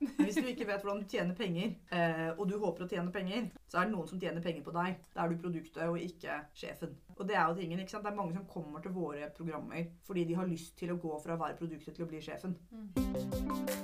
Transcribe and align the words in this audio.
Hvis 0.00 0.38
du 0.40 0.46
ikke 0.48 0.66
vet 0.68 0.80
hvordan 0.82 1.02
du 1.02 1.08
tjener 1.08 1.36
penger, 1.36 1.74
eh, 1.92 2.30
og 2.32 2.46
du 2.48 2.56
håper 2.60 2.86
å 2.86 2.88
tjene 2.88 3.12
penger, 3.12 3.50
så 3.68 3.80
er 3.80 3.88
det 3.88 3.94
noen 3.94 4.08
som 4.08 4.20
tjener 4.20 4.44
penger 4.44 4.64
på 4.64 4.74
deg. 4.76 5.02
Da 5.14 5.24
er 5.24 5.32
du 5.32 5.42
produktet 5.42 5.84
og 5.86 6.00
ikke 6.00 6.38
sjefen. 6.56 6.96
Og 7.18 7.26
det 7.28 7.36
er 7.36 7.44
jo 7.48 7.58
tingen, 7.58 7.82
ikke 7.82 7.96
sant? 7.96 8.06
Det 8.06 8.12
er 8.12 8.20
mange 8.20 8.36
som 8.36 8.48
kommer 8.48 8.80
til 8.80 8.96
våre 8.96 9.28
programmer 9.36 9.90
fordi 10.06 10.24
de 10.30 10.38
har 10.40 10.48
lyst 10.48 10.78
til 10.80 10.94
å 10.94 11.00
gå 11.00 11.20
fra 11.20 11.36
å 11.36 11.42
være 11.42 11.60
produktet 11.60 11.96
til 11.96 12.06
å 12.06 12.10
bli 12.10 12.24
sjefen. 12.24 12.56
Da 12.96 13.79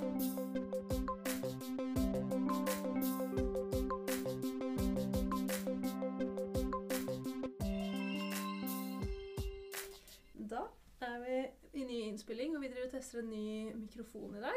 tester 13.17 13.19
en 13.19 13.29
ny 13.29 13.73
mikrofon 13.73 14.35
i 14.35 14.41
dag. 14.41 14.55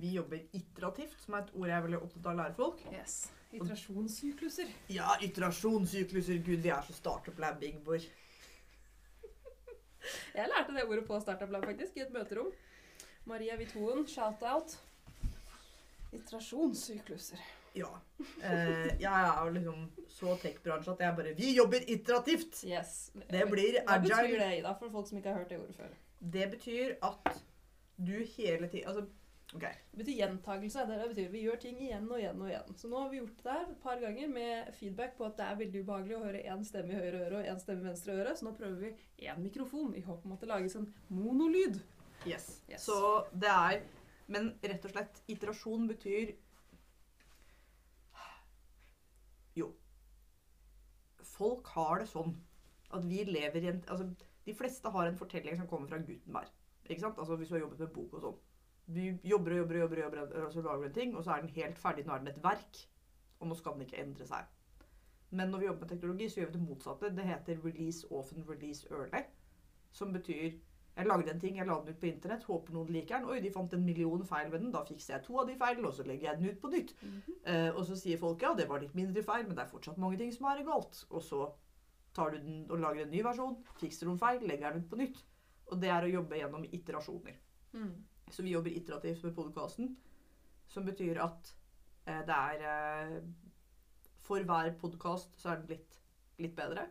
Vi 0.00 0.14
jobber 0.14 0.40
iterativt, 0.52 1.20
som 1.20 1.34
er 1.34 1.38
et 1.44 1.50
ord 1.54 1.68
jeg 1.68 1.76
er 1.76 1.82
veldig 1.84 2.00
opptatt 2.02 2.26
av 2.26 2.32
å 2.32 2.38
lære 2.40 2.54
folk. 2.56 2.80
Yes. 2.92 3.30
Iterasjonssykluser. 3.52 4.66
Ja, 4.90 5.16
iterasjonssykluser. 5.22 6.40
Gud, 6.42 6.60
vi 6.64 6.70
er 6.70 6.82
så 6.86 6.92
startup-lab, 6.96 7.62
Ingeborg. 7.62 8.00
Jeg 10.38 10.48
lærte 10.48 10.74
det 10.74 10.86
ordet 10.88 11.04
på 11.06 11.18
Startup 11.20 11.50
Lab 11.52 11.64
faktisk, 11.68 11.98
i 11.98 12.02
et 12.06 12.12
møterom. 12.14 12.48
Maria 13.28 13.56
Vitoen, 13.60 14.06
shout-out. 14.08 14.78
Iterasjonssykluser. 16.16 17.42
Ja. 17.76 17.90
Eh, 18.18 18.88
jeg 18.98 19.10
er 19.10 19.42
jo 19.44 19.52
liksom 19.54 19.84
så 20.10 20.32
tech-bransje 20.40 20.90
at 20.96 21.04
jeg 21.04 21.16
bare 21.20 21.34
Vi 21.38 21.52
jobber 21.54 21.80
iterativt! 21.86 22.64
Yes. 22.66 23.12
Det 23.28 23.44
blir 23.52 23.78
agile. 23.84 23.86
Hva 23.86 24.24
betyr 24.24 24.40
det, 24.40 24.50
Ida, 24.62 24.72
for 24.80 24.88
folk 24.96 25.06
som 25.12 25.20
ikke 25.20 25.30
har 25.30 25.36
hørt 25.44 25.52
det 25.52 25.60
ordet 25.60 25.76
før? 25.76 25.92
Det 26.32 26.48
betyr 26.56 26.96
at 27.06 27.30
du 28.06 28.16
hele 28.36 28.68
tiden 28.68 28.88
Altså, 28.88 29.06
OK. 29.54 29.64
Det 29.90 29.98
betyr 29.98 30.14
gjentagelse. 30.14 30.82
Det 30.86 31.08
betyr. 31.10 31.30
Vi 31.32 31.40
gjør 31.42 31.56
ting 31.58 31.78
igjen 31.82 32.04
og 32.06 32.20
igjen 32.20 32.42
og 32.42 32.50
igjen. 32.52 32.76
Så 32.78 32.90
nå 32.90 33.00
har 33.00 33.08
vi 33.10 33.18
gjort 33.18 33.40
det 33.40 33.46
der 33.48 33.64
et 33.64 33.80
par 33.82 34.02
ganger 34.02 34.28
med 34.30 34.68
feedback 34.78 35.16
på 35.18 35.26
at 35.26 35.40
det 35.40 35.46
er 35.46 35.58
veldig 35.58 35.80
ubehagelig 35.82 36.16
å 36.18 36.20
høre 36.22 36.42
én 36.52 36.62
stemme 36.66 36.94
i 36.94 37.00
høyre 37.00 37.24
øre 37.24 37.40
og 37.40 37.48
én 37.50 37.58
stemme 37.62 37.82
i 37.82 37.88
venstre 37.88 38.14
øre, 38.14 38.34
så 38.38 38.46
nå 38.46 38.52
prøver 38.54 38.84
vi 38.84 39.26
én 39.26 39.42
mikrofon 39.42 39.96
i 39.98 40.04
håp 40.06 40.22
om 40.26 40.36
at 40.36 40.44
det 40.44 40.50
lages 40.52 40.78
en 40.78 40.86
monolyd. 41.10 41.80
Yes. 42.28 42.46
Yes. 42.70 42.84
Så 42.84 43.26
det 43.32 43.50
er 43.50 43.82
Men 44.30 44.52
rett 44.62 44.84
og 44.86 44.92
slett, 44.92 45.16
iterasjon 45.32 45.88
betyr 45.90 46.36
Jo. 49.58 49.72
Folk 51.32 51.66
har 51.74 52.04
det 52.04 52.10
sånn 52.12 52.36
at 52.94 53.02
vi 53.08 53.24
lever 53.26 53.64
i 53.64 53.72
en 53.72 53.82
Altså, 53.88 54.06
de 54.46 54.54
fleste 54.54 54.92
har 54.94 55.08
en 55.08 55.18
fortelling 55.18 55.58
som 55.58 55.66
kommer 55.66 55.90
fra 55.90 55.98
Gutenberg. 55.98 56.52
Ikke 56.90 57.04
sant? 57.06 57.18
Altså 57.18 57.36
Hvis 57.38 57.48
du 57.48 57.54
har 57.54 57.64
jobbet 57.64 57.84
med 57.84 57.92
bok 57.94 58.14
og 58.18 58.24
sånn. 58.26 58.38
Du 58.90 59.02
jobber 59.30 59.54
og 59.54 59.60
jobber 59.62 59.76
og 59.76 59.84
jobber, 59.84 60.00
jobber, 60.02 60.46
og 60.46 60.52
så 60.52 60.62
lager 60.66 60.82
du 60.82 60.88
en 60.88 60.94
ting, 60.94 61.12
og 61.16 61.24
så 61.24 61.34
er 61.34 61.44
den 61.44 61.52
helt 61.54 61.78
ferdig. 61.78 62.06
Nå 62.06 62.14
er 62.14 62.24
den 62.24 62.32
et 62.32 62.40
verk. 62.42 62.80
Og 63.40 63.48
nå 63.48 63.56
skal 63.56 63.76
den 63.76 63.86
ikke 63.86 64.00
endre 64.02 64.26
seg. 64.26 64.48
Men 65.30 65.52
når 65.52 65.62
vi 65.62 65.68
jobber 65.68 65.86
med 65.86 65.92
teknologi, 65.92 66.28
så 66.28 66.40
gjør 66.40 66.50
vi 66.50 66.58
det 66.58 66.64
motsatte. 66.64 67.12
Det 67.16 67.26
heter 67.28 67.62
release 67.64 68.10
often, 68.10 68.44
release 68.48 68.88
early. 68.90 69.22
Som 69.94 70.12
betyr 70.12 70.58
jeg 70.96 71.06
lagde 71.06 71.30
en 71.32 71.40
ting, 71.40 71.56
jeg 71.56 71.66
la 71.66 71.76
den 71.80 71.94
ut 71.94 72.00
på 72.00 72.06
internett, 72.06 72.42
håper 72.44 72.74
noen 72.74 72.90
liker 72.92 73.20
den. 73.20 73.28
Oi, 73.30 73.38
de 73.40 73.52
fant 73.54 73.72
en 73.72 73.84
million 73.86 74.24
feil 74.26 74.50
ved 74.52 74.64
den, 74.64 74.72
da 74.74 74.82
fikser 74.84 75.14
jeg 75.14 75.24
to 75.24 75.38
av 75.40 75.46
de 75.48 75.54
feilene, 75.56 75.88
og 75.88 75.94
så 75.96 76.04
legger 76.04 76.28
jeg 76.28 76.40
den 76.40 76.50
ut 76.50 76.60
på 76.60 76.70
nytt. 76.74 76.94
Eh, 77.46 77.70
og 77.70 77.84
så 77.88 77.96
sier 77.96 78.18
folk 78.20 78.42
ja, 78.42 78.50
det 78.58 78.66
var 78.68 78.82
litt 78.82 78.96
mindre 78.98 79.22
feil, 79.24 79.46
men 79.46 79.56
det 79.56 79.64
er 79.64 79.70
fortsatt 79.70 80.00
mange 80.02 80.18
ting 80.20 80.32
som 80.34 80.50
er 80.50 80.64
galt. 80.66 81.04
Og 81.10 81.22
så 81.24 81.46
tar 82.16 82.34
du 82.34 82.40
den 82.42 82.64
og 82.68 82.82
lager 82.82 83.06
en 83.06 83.14
ny 83.14 83.22
versjon, 83.24 83.56
fikser 83.80 84.10
noen 84.10 84.20
feil, 84.20 84.42
legger 84.44 84.74
den 84.74 84.84
ut 84.84 84.90
på 84.90 84.98
nytt. 85.00 85.22
Og 85.70 85.80
det 85.80 85.90
er 85.92 86.06
å 86.06 86.12
jobbe 86.12 86.38
gjennom 86.38 86.66
iterasjoner. 86.66 87.36
Mm. 87.72 87.92
Så 88.30 88.44
vi 88.46 88.54
jobber 88.54 88.74
iterativt 88.74 89.22
med 89.26 89.34
podkasten, 89.34 89.92
som 90.70 90.86
betyr 90.86 91.20
at 91.22 91.52
eh, 92.06 92.22
det 92.26 92.36
er 92.36 92.64
eh, 92.70 93.20
For 94.20 94.42
hver 94.46 94.74
podkast 94.78 95.38
så 95.40 95.50
er 95.50 95.60
den 95.60 95.70
blitt 95.70 95.96
litt 96.38 96.54
bedre. 96.56 96.86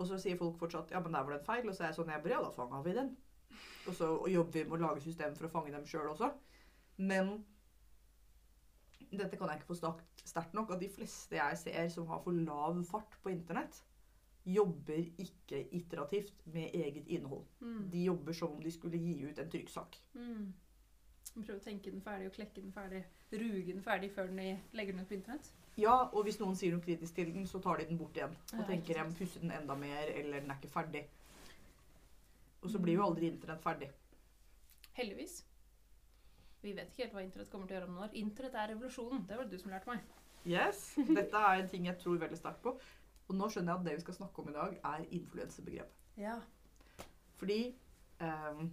Og 0.00 0.08
så 0.08 0.16
sier 0.18 0.38
folk 0.40 0.56
fortsatt 0.58 0.90
ja, 0.94 1.00
men 1.04 1.14
der 1.14 1.26
var 1.26 1.34
det 1.34 1.42
en 1.42 1.46
feil. 1.46 1.68
Og 1.68 1.76
så 1.76 1.84
er 1.84 1.92
jeg 1.92 2.00
sånn 2.00 2.10
ja, 2.10 2.40
da 2.42 2.50
fanga 2.54 2.80
vi 2.86 2.96
den. 2.96 3.12
Og 3.86 3.94
så 3.96 4.08
og 4.16 4.28
jobber 4.30 4.56
vi 4.56 4.64
med 4.66 4.78
å 4.78 4.86
lage 4.86 5.04
system 5.04 5.36
for 5.36 5.46
å 5.46 5.52
fange 5.52 5.74
dem 5.74 5.86
sjøl 5.86 6.10
også. 6.12 6.30
Men 7.00 7.38
dette 9.10 9.36
kan 9.36 9.50
jeg 9.50 9.60
ikke 9.60 9.72
få 9.72 9.78
sagt 9.78 10.24
sterkt 10.28 10.54
nok, 10.54 10.70
at 10.74 10.82
de 10.82 10.90
fleste 10.92 11.36
jeg 11.36 11.58
ser 11.58 11.88
som 11.92 12.08
har 12.10 12.20
for 12.24 12.36
lav 12.36 12.78
fart 12.88 13.16
på 13.22 13.32
internett, 13.32 13.80
jobber 14.44 15.04
ikke 15.18 15.62
iterativt 15.76 16.46
med 16.46 16.74
eget 16.74 17.06
innhold. 17.06 17.44
Mm. 17.60 17.90
De 17.92 18.04
jobber 18.04 18.32
som 18.32 18.52
om 18.56 18.62
de 18.62 18.72
skulle 18.72 18.98
gi 18.98 19.14
ut 19.24 19.38
en 19.38 19.50
trykksak. 19.50 19.98
Mm. 20.14 20.52
Prøve 21.34 21.58
å 21.60 21.62
tenke 21.62 21.92
den 21.92 22.02
ferdig 22.02 22.26
og 22.30 22.34
klekke 22.34 22.62
den 22.62 22.72
ferdig, 22.74 23.04
ruge 23.32 23.72
den 23.72 23.82
ferdig 23.84 24.10
før 24.14 24.30
den 24.32 24.58
legger 24.72 24.96
den 24.96 25.04
ut 25.04 25.08
på 25.08 25.14
internett. 25.14 25.52
Ja, 25.78 25.94
og 26.10 26.24
hvis 26.26 26.40
noen 26.40 26.56
sier 26.58 26.74
noe 26.74 26.82
kritisk 26.84 27.14
til 27.16 27.30
den, 27.34 27.46
så 27.46 27.60
tar 27.62 27.78
de 27.78 27.86
den 27.88 28.00
bort 28.00 28.16
igjen. 28.18 28.34
Og 28.52 28.58
Ja, 28.58 28.66
tenker 28.66 28.98
jeg 28.98 29.06
må 29.06 29.16
pusse 29.16 29.40
den 29.40 29.52
enda 29.54 29.76
mer, 29.78 30.10
eller 30.10 30.42
den 30.42 30.50
er 30.50 30.58
ikke 30.58 30.72
ferdig. 30.72 31.04
Og 32.60 32.70
så 32.70 32.80
blir 32.82 32.98
jo 32.98 33.06
aldri 33.06 33.30
internett 33.30 33.62
ferdig. 33.62 33.88
Heldigvis. 34.98 35.38
Vi 36.60 36.74
vet 36.76 36.90
ikke 36.90 37.06
helt 37.06 37.14
hva 37.16 37.22
internett 37.24 37.52
kommer 37.52 37.68
til 37.68 37.76
å 37.76 37.78
gjøre 37.78 37.88
om 37.88 37.94
noen 37.94 38.08
år. 38.08 38.16
Internett 38.20 38.58
er 38.60 38.72
revolusjonen. 38.74 39.22
Det 39.28 39.38
var 39.38 39.46
det 39.46 39.56
du 39.56 39.62
som 39.62 39.72
lærte 39.72 39.88
meg. 39.88 40.02
Yes, 40.48 40.82
Dette 41.18 41.36
er 41.36 41.62
en 41.62 41.70
ting 41.70 41.86
jeg 41.88 42.00
tror 42.00 42.20
veldig 42.20 42.36
sterkt 42.40 42.62
på. 42.64 42.74
Og 43.30 43.36
nå 43.38 43.46
skjønner 43.46 43.72
jeg 43.72 43.80
at 43.80 43.86
det 43.86 43.96
vi 43.96 44.04
skal 44.04 44.16
snakke 44.16 44.42
om 44.42 44.48
i 44.50 44.56
dag, 44.56 44.78
er 44.84 45.04
influensebegrepet. 45.14 45.98
Ja. 46.18 46.34
Fordi 47.38 47.60
ehm, 48.26 48.72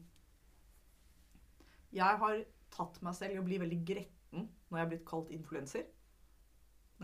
jeg 1.93 2.21
har 2.23 2.39
tatt 2.73 2.97
meg 3.05 3.15
selv 3.15 3.35
i 3.35 3.39
å 3.39 3.45
bli 3.45 3.59
veldig 3.61 3.77
gretten 3.85 4.49
når 4.67 4.79
jeg 4.79 4.85
er 4.85 4.89
blitt 4.91 5.05
kalt 5.07 5.29
influenser. 5.35 5.85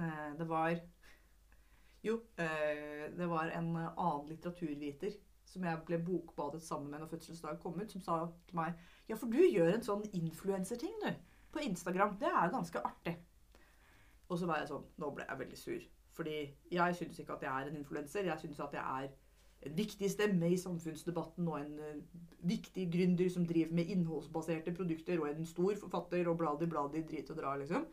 Eh, 0.01 0.31
det 0.39 0.49
var 0.49 0.73
Jo, 2.03 2.17
eh, 2.41 3.05
det 3.15 3.29
var 3.29 3.53
en 3.53 3.69
annen 3.77 4.27
litteraturviter 4.27 5.13
som 5.47 5.63
jeg 5.63 5.83
ble 5.85 6.01
bokbadet 6.03 6.61
sammen 6.65 6.89
med 6.91 6.99
når 6.99 7.13
fødselsdag 7.13 7.59
kom 7.61 7.77
ut, 7.79 7.91
som 7.91 8.01
sa 8.01 8.17
til 8.47 8.57
meg 8.57 8.73
Ja, 9.07 9.15
for 9.15 9.29
du 9.29 9.37
gjør 9.37 9.75
en 9.75 9.85
sånn 9.85 10.03
influenserting, 10.11 10.97
du. 11.03 11.13
På 11.53 11.61
Instagram. 11.61 12.17
Det 12.17 12.27
er 12.27 12.51
ganske 12.51 12.81
artig. 12.81 13.19
Og 14.27 14.39
så 14.39 14.49
var 14.49 14.63
jeg 14.63 14.71
sånn 14.71 14.87
Nå 14.97 15.11
ble 15.13 15.27
jeg 15.29 15.39
veldig 15.43 15.59
sur. 15.59 15.85
Fordi 16.13 16.37
jeg 16.71 16.95
syns 16.95 17.19
ikke 17.19 17.33
at 17.33 17.45
jeg 17.45 17.61
er 17.61 17.69
en 17.69 17.77
influenser. 17.79 18.25
Jeg 18.27 18.39
syns 18.39 18.59
at 18.59 18.73
jeg 18.73 19.03
er 19.03 19.09
en 19.65 19.77
viktig 19.77 20.09
stemme 20.11 20.49
i 20.51 20.59
samfunnsdebatten 20.59 21.47
og 21.47 21.59
en 21.61 21.79
eh, 21.79 22.01
viktig 22.49 22.87
gründer 22.93 23.29
som 23.31 23.45
driver 23.47 23.73
med 23.73 23.91
innholdsbaserte 23.93 24.73
produkter, 24.75 25.21
og 25.21 25.29
en 25.29 25.45
stor 25.45 25.75
forfatter 25.79 26.27
og 26.29 26.37
bladi-bladi 26.41 27.03
drit 27.07 27.31
og 27.31 27.39
dra, 27.39 27.55
liksom. 27.57 27.85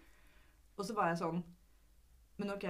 Og 0.77 0.85
så 0.87 0.97
var 0.97 1.11
jeg 1.11 1.21
sånn 1.21 1.43
Men 2.41 2.55
ok, 2.55 2.67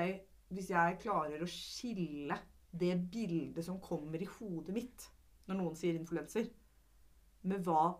hvis 0.50 0.70
jeg 0.72 0.98
klarer 1.02 1.42
å 1.42 1.46
skille 1.50 2.36
det 2.80 2.94
bildet 3.12 3.64
som 3.64 3.78
kommer 3.82 4.18
i 4.18 4.28
hodet 4.38 4.74
mitt 4.74 5.04
når 5.46 5.58
noen 5.58 5.76
sier 5.78 5.94
influenser, 5.98 6.48
med 7.42 7.62
hva 7.66 7.94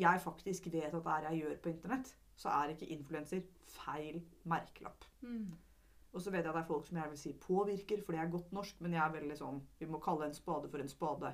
jeg 0.00 0.20
faktisk 0.22 0.68
vet 0.72 0.94
at 0.94 1.04
det 1.04 1.14
er 1.16 1.26
jeg 1.28 1.40
gjør 1.40 1.56
på 1.64 1.72
internett, 1.72 2.12
så 2.36 2.52
er 2.54 2.72
ikke 2.72 2.88
influenser 2.94 3.42
feil 3.74 4.20
merkelapp. 4.48 5.04
Mm. 5.20 5.50
Og 6.12 6.22
så 6.22 6.30
vet 6.30 6.42
jeg 6.42 6.50
at 6.50 6.56
det 6.56 6.62
er 6.62 6.66
folk 6.66 6.86
som 6.86 6.96
jeg 6.98 7.10
vil 7.10 7.18
si 7.18 7.32
påvirker, 7.32 8.02
for 8.04 8.12
det 8.12 8.20
er 8.20 8.30
godt 8.30 8.52
norsk, 8.52 8.80
men 8.80 8.96
jeg 8.96 9.02
er 9.04 9.14
veldig 9.14 9.36
sånn 9.38 9.60
Vi 9.78 9.86
må 9.86 10.00
kalle 10.02 10.26
en 10.26 10.34
spade 10.34 10.70
for 10.70 10.82
en 10.82 10.90
spade. 10.90 11.30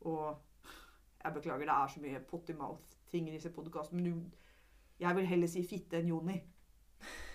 Og 0.00 0.24
jeg 1.24 1.34
beklager, 1.34 1.64
det 1.64 1.76
er 1.76 1.92
så 1.94 2.00
mye 2.00 2.20
potty 2.28 2.56
mouth-ting 2.56 3.28
i 3.28 3.34
disse 3.34 3.52
podkastene, 3.52 4.02
men 4.02 4.12
du 4.12 4.38
Jeg 5.00 5.16
vil 5.16 5.26
heller 5.26 5.48
si 5.48 5.64
fitte 5.64 6.00
enn 6.00 6.12
Joni. 6.12 6.40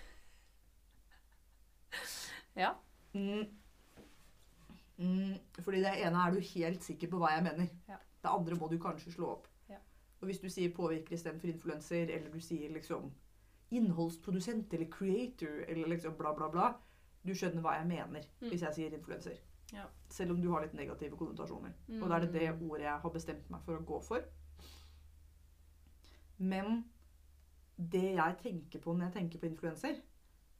Ja. 2.56 2.70
Mm. 3.12 3.44
Mm, 4.96 5.34
fordi 5.60 5.82
det 5.84 5.90
ene 6.06 6.22
er 6.22 6.30
du 6.32 6.38
helt 6.40 6.84
sikker 6.84 7.10
på 7.12 7.18
hva 7.20 7.34
jeg 7.34 7.42
mener. 7.44 7.66
Ja. 7.88 7.98
Det 8.22 8.30
andre 8.32 8.56
må 8.56 8.68
du 8.68 8.78
kanskje 8.80 9.12
slå 9.12 9.26
opp. 9.34 9.48
Ja. 9.68 9.76
Og 10.20 10.30
hvis 10.30 10.40
du 10.40 10.48
sier 10.48 10.72
påvirker 10.72 11.12
istedenfor 11.12 11.50
influenser, 11.52 12.08
eller 12.14 12.32
du 12.32 12.40
sier 12.40 12.72
liksom 12.72 13.10
innholdsprodusent 13.70 14.74
eller 14.74 14.90
creator 14.90 15.64
eller 15.68 15.88
liksom 15.88 16.14
bla, 16.18 16.32
bla, 16.34 16.48
bla, 16.48 16.68
du 17.26 17.32
skjønner 17.34 17.62
hva 17.64 17.76
jeg 17.80 17.88
mener 17.90 18.26
Mm. 18.40 18.48
hvis 18.50 18.62
jeg 18.62 18.74
sier 18.74 18.94
influenser. 18.94 19.38
Ja. 19.72 19.84
Selv 20.08 20.30
om 20.30 20.42
du 20.42 20.50
har 20.50 20.62
litt 20.62 20.74
negative 20.74 21.16
konnotasjoner. 21.16 21.72
Mm. 21.88 22.02
Og 22.02 22.08
da 22.08 22.16
er 22.16 22.20
det 22.26 22.32
det 22.32 22.50
ordet 22.70 22.84
jeg 22.86 23.00
har 23.02 23.10
bestemt 23.10 23.50
meg 23.50 23.62
for 23.66 23.74
å 23.76 23.84
gå 23.84 24.00
for. 24.02 24.22
Men 26.38 26.84
det 27.76 28.14
jeg 28.16 28.36
tenker 28.42 28.80
på 28.80 28.94
når 28.94 29.08
jeg 29.08 29.16
tenker 29.18 29.42
på 29.42 29.46
influenser, 29.50 29.98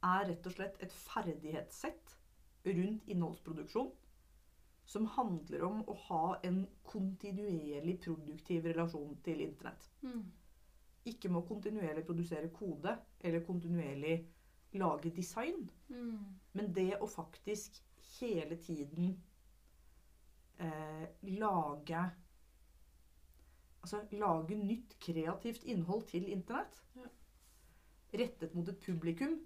er 0.03 0.27
rett 0.29 0.45
og 0.45 0.53
slett 0.53 0.77
et 0.83 0.91
ferdighetssett 0.93 2.17
rundt 2.67 3.07
innholdsproduksjon 3.09 3.91
som 4.87 5.07
handler 5.17 5.63
om 5.67 5.81
å 5.89 5.95
ha 6.07 6.35
en 6.47 6.61
kontinuerlig 6.87 7.97
produktiv 8.05 8.67
relasjon 8.69 9.17
til 9.25 9.41
internett. 9.43 9.89
Mm. 10.01 10.21
Ikke 11.07 11.29
med 11.31 11.41
å 11.41 11.47
kontinuerlig 11.47 12.03
produsere 12.07 12.49
kode 12.53 12.97
eller 13.23 13.45
kontinuerlig 13.47 14.17
lage 14.77 15.13
design, 15.15 15.69
Mm. 15.89 16.35
men 16.53 16.73
det 16.73 16.97
å 17.01 17.07
faktisk 17.07 17.79
hele 18.19 18.57
tiden 18.59 19.13
eh, 20.59 21.07
lage 21.23 22.11
Altså 23.87 24.01
lage 24.11 24.55
nytt 24.57 24.97
kreativt 24.99 25.63
innhold 25.63 26.07
til 26.09 26.25
internett. 26.27 26.81
Ja. 26.95 27.07
rettet 28.19 28.53
mot 28.55 28.67
et 28.67 28.79
publikum, 28.83 29.37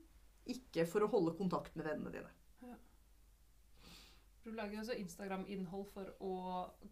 ikke 0.49 0.85
for 0.87 1.03
å 1.05 1.09
holde 1.11 1.35
kontakt 1.37 1.75
med 1.75 1.85
vennene 1.85 2.11
dine. 2.13 2.29
Du 4.43 4.49
lager 4.51 4.73
jo 4.73 4.79
også 4.81 4.95
Instagram-innhold 4.97 5.85
for 5.93 6.07
å 6.25 6.35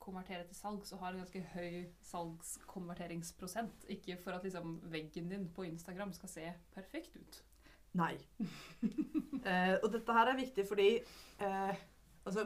konvertere 0.01 0.45
til 0.45 0.57
salg, 0.57 0.83
så 0.85 0.99
har 1.01 1.15
en 1.15 1.23
ganske 1.23 1.41
høy 1.55 1.87
salgskonverteringsprosent. 2.05 3.87
Ikke 3.89 4.19
for 4.21 4.37
at 4.37 4.45
liksom 4.45 4.75
veggen 4.93 5.31
din 5.31 5.47
på 5.55 5.65
Instagram 5.65 6.13
skal 6.13 6.29
se 6.29 6.45
perfekt 6.75 7.17
ut. 7.17 7.39
Nei. 7.97 8.13
eh, 9.49 9.75
og 9.81 9.89
dette 9.95 10.13
her 10.13 10.29
er 10.29 10.37
viktig 10.37 10.67
fordi 10.69 10.89
eh, 11.41 11.85
Altså, 12.27 12.43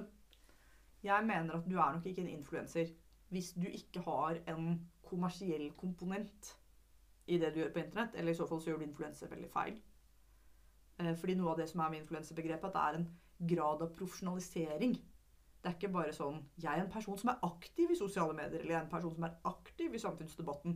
jeg 1.04 1.26
mener 1.28 1.58
at 1.58 1.66
du 1.68 1.76
er 1.76 1.96
nok 1.98 2.06
ikke 2.08 2.22
en 2.24 2.36
influenser 2.38 2.94
hvis 3.34 3.50
du 3.58 3.66
ikke 3.68 4.04
har 4.06 4.38
en 4.48 4.78
kommersiell 5.04 5.72
komponent 5.76 6.54
i 7.28 7.40
det 7.42 7.50
du 7.52 7.60
gjør 7.60 7.74
på 7.74 7.82
internett. 7.82 8.16
Eller 8.16 8.32
i 8.32 8.38
så 8.38 8.48
fall 8.48 8.62
så 8.62 8.70
gjør 8.70 8.78
du 8.80 8.86
influenser 8.88 9.32
veldig 9.32 9.50
feil. 9.52 9.82
Eh, 11.02 11.16
fordi 11.18 11.36
noe 11.36 11.52
av 11.52 11.60
det 11.60 11.68
som 11.72 11.82
er 11.82 11.92
med 11.92 12.04
influenserbegrepet, 12.04 12.70
at 12.70 12.78
det 12.78 12.86
er 12.86 13.00
en 13.02 13.10
grad 13.40 13.82
av 13.82 13.94
profesjonalisering. 13.96 14.94
Det 15.64 15.70
er 15.70 15.78
ikke 15.78 15.94
bare 15.94 16.12
sånn 16.12 16.42
Jeg 16.60 16.74
er 16.74 16.84
en 16.84 16.92
person 16.92 17.18
som 17.18 17.30
er 17.32 17.46
aktiv 17.48 17.92
i 17.92 17.96
sosiale 17.96 18.36
medier, 18.36 18.60
eller 18.60 18.76
jeg 18.76 18.80
er 18.82 18.86
en 18.86 18.92
person 18.92 19.16
som 19.16 19.24
er 19.24 19.38
aktiv 19.48 19.94
i 19.94 20.02
samfunnsdebatten. 20.02 20.76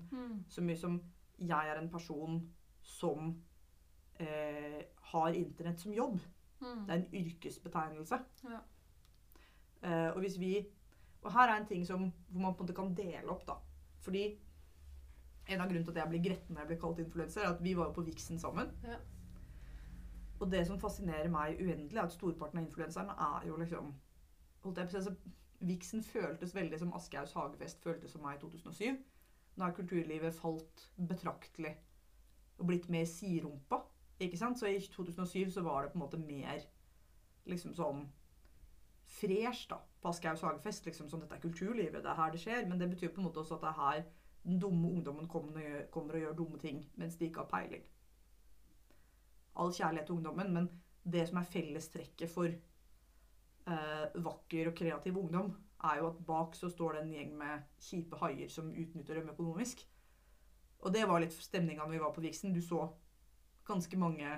Så 0.49 0.63
mye 0.63 0.79
som 0.79 1.01
jeg 1.37 1.69
er 1.69 1.77
en 1.77 1.91
person 1.91 2.39
som 2.81 3.35
eh, 4.19 4.81
har 5.11 5.35
internett 5.35 5.79
som 5.79 5.93
jobb. 5.93 6.19
Det 6.87 6.93
er 6.93 7.01
en 7.01 7.13
yrkesbetegnelse. 7.13 8.19
Ja. 8.43 8.59
Eh, 9.83 10.09
og 10.15 10.19
hvis 10.19 10.39
vi 10.39 10.65
Og 11.21 11.33
her 11.33 11.49
er 11.49 11.57
en 11.59 11.67
ting 11.67 11.85
som, 11.85 12.13
hvor 12.29 12.41
man 12.41 12.53
på 12.55 12.63
en 12.63 12.67
måte 12.67 12.73
kan 12.73 12.93
dele 12.95 13.29
opp, 13.29 13.47
da. 13.47 13.55
Fordi 13.99 14.37
en 15.47 15.61
av 15.61 15.67
grunnene 15.67 15.83
til 15.83 15.91
at 15.91 15.97
jeg 15.97 16.09
blir 16.09 16.23
gretten 16.23 16.55
når 16.55 16.61
jeg 16.61 16.67
blir 16.67 16.79
kalt 16.79 16.99
influenser, 16.99 17.41
er 17.41 17.55
at 17.55 17.63
vi 17.63 17.73
var 17.75 17.89
jo 17.89 17.95
på 17.97 18.03
Vixen 18.07 18.39
sammen. 18.39 18.69
Ja. 18.83 18.99
Og 20.39 20.51
det 20.51 20.67
som 20.67 20.79
fascinerer 20.79 21.29
meg 21.33 21.57
uendelig, 21.61 21.97
er 21.97 22.05
at 22.05 22.13
storparten 22.13 22.59
av 22.59 22.65
influenserne 22.65 23.15
er 23.27 23.47
jo 23.47 23.57
liksom 23.57 23.93
holdt 24.63 24.81
jeg 24.81 24.89
på 24.89 24.91
å 24.91 24.93
si, 24.93 24.97
altså, 24.97 25.35
Vixen 25.59 26.03
føltes 26.05 26.53
veldig 26.53 26.77
som 26.79 26.91
Aschehougs 26.93 27.33
hagefest 27.33 27.81
føltes 27.81 28.11
som 28.13 28.21
meg 28.21 28.37
i 28.37 28.41
2007. 28.43 28.97
Nå 29.57 29.65
har 29.65 29.73
kulturlivet 29.73 30.35
falt 30.37 30.83
betraktelig 31.09 31.71
og 32.59 32.67
blitt 32.69 32.89
mer 32.93 33.07
siderumpa. 33.09 33.79
Ikke 34.19 34.37
sant? 34.37 34.59
Så 34.59 34.69
i 34.69 34.77
2007 34.79 35.49
så 35.55 35.63
var 35.65 35.81
det 35.81 35.91
på 35.91 35.97
en 35.97 36.03
måte 36.03 36.21
mer 36.21 36.61
liksom 37.49 37.73
sånn 37.73 38.05
fresh 39.17 39.65
da, 39.71 39.79
på 40.01 40.11
Aschehougs 40.11 40.45
hagefest. 40.45 40.85
Liksom 40.85 41.09
sånn, 41.09 41.25
dette 41.25 41.39
er 41.39 41.45
kulturlivet, 41.47 42.03
det 42.03 42.13
er 42.13 42.21
her 42.21 42.33
det 42.33 42.43
skjer. 42.43 42.69
Men 42.69 42.77
det 42.77 42.91
betyr 42.93 43.13
på 43.15 43.23
en 43.23 43.29
måte 43.31 43.41
også 43.41 43.57
at 43.57 43.65
det 43.65 43.73
er 43.73 43.81
her 43.81 44.07
den 44.47 44.61
dumme 44.61 44.93
ungdommen 44.93 45.27
kommer 45.27 45.57
og, 45.57 45.65
gjør, 45.65 45.87
kommer 45.91 46.15
og 46.15 46.21
gjør 46.21 46.35
dumme 46.37 46.61
ting 46.61 46.83
mens 46.95 47.17
de 47.17 47.25
ikke 47.27 47.43
har 47.43 47.49
peiling. 47.51 47.83
All 49.57 49.73
kjærlighet 49.73 50.09
til 50.09 50.17
ungdommen, 50.19 50.53
men 50.53 50.67
det 51.03 51.23
som 51.29 51.39
er 51.39 51.49
fellestrekket 51.49 52.29
for 52.31 52.49
eh, 52.51 54.17
vakker 54.23 54.71
og 54.71 54.75
kreativ 54.77 55.17
ungdom, 55.17 55.53
er 55.87 55.99
jo 56.01 56.09
at 56.09 56.21
bak 56.25 56.55
så 56.57 56.69
står 56.73 56.97
det 56.97 57.03
en 57.03 57.13
gjeng 57.13 57.35
med 57.37 57.65
kjipe 57.81 58.17
haier 58.21 58.49
som 58.49 58.69
utnytter 58.71 59.19
dem 59.19 59.29
økonomisk. 59.33 59.83
Og 60.85 60.93
det 60.93 61.05
var 61.09 61.21
litt 61.21 61.33
stemninga 61.33 61.85
når 61.85 61.95
vi 61.95 62.01
var 62.01 62.13
på 62.15 62.23
Vixen. 62.23 62.53
Du 62.53 62.61
så 62.61 62.87
ganske 63.67 63.97
mange 63.99 64.29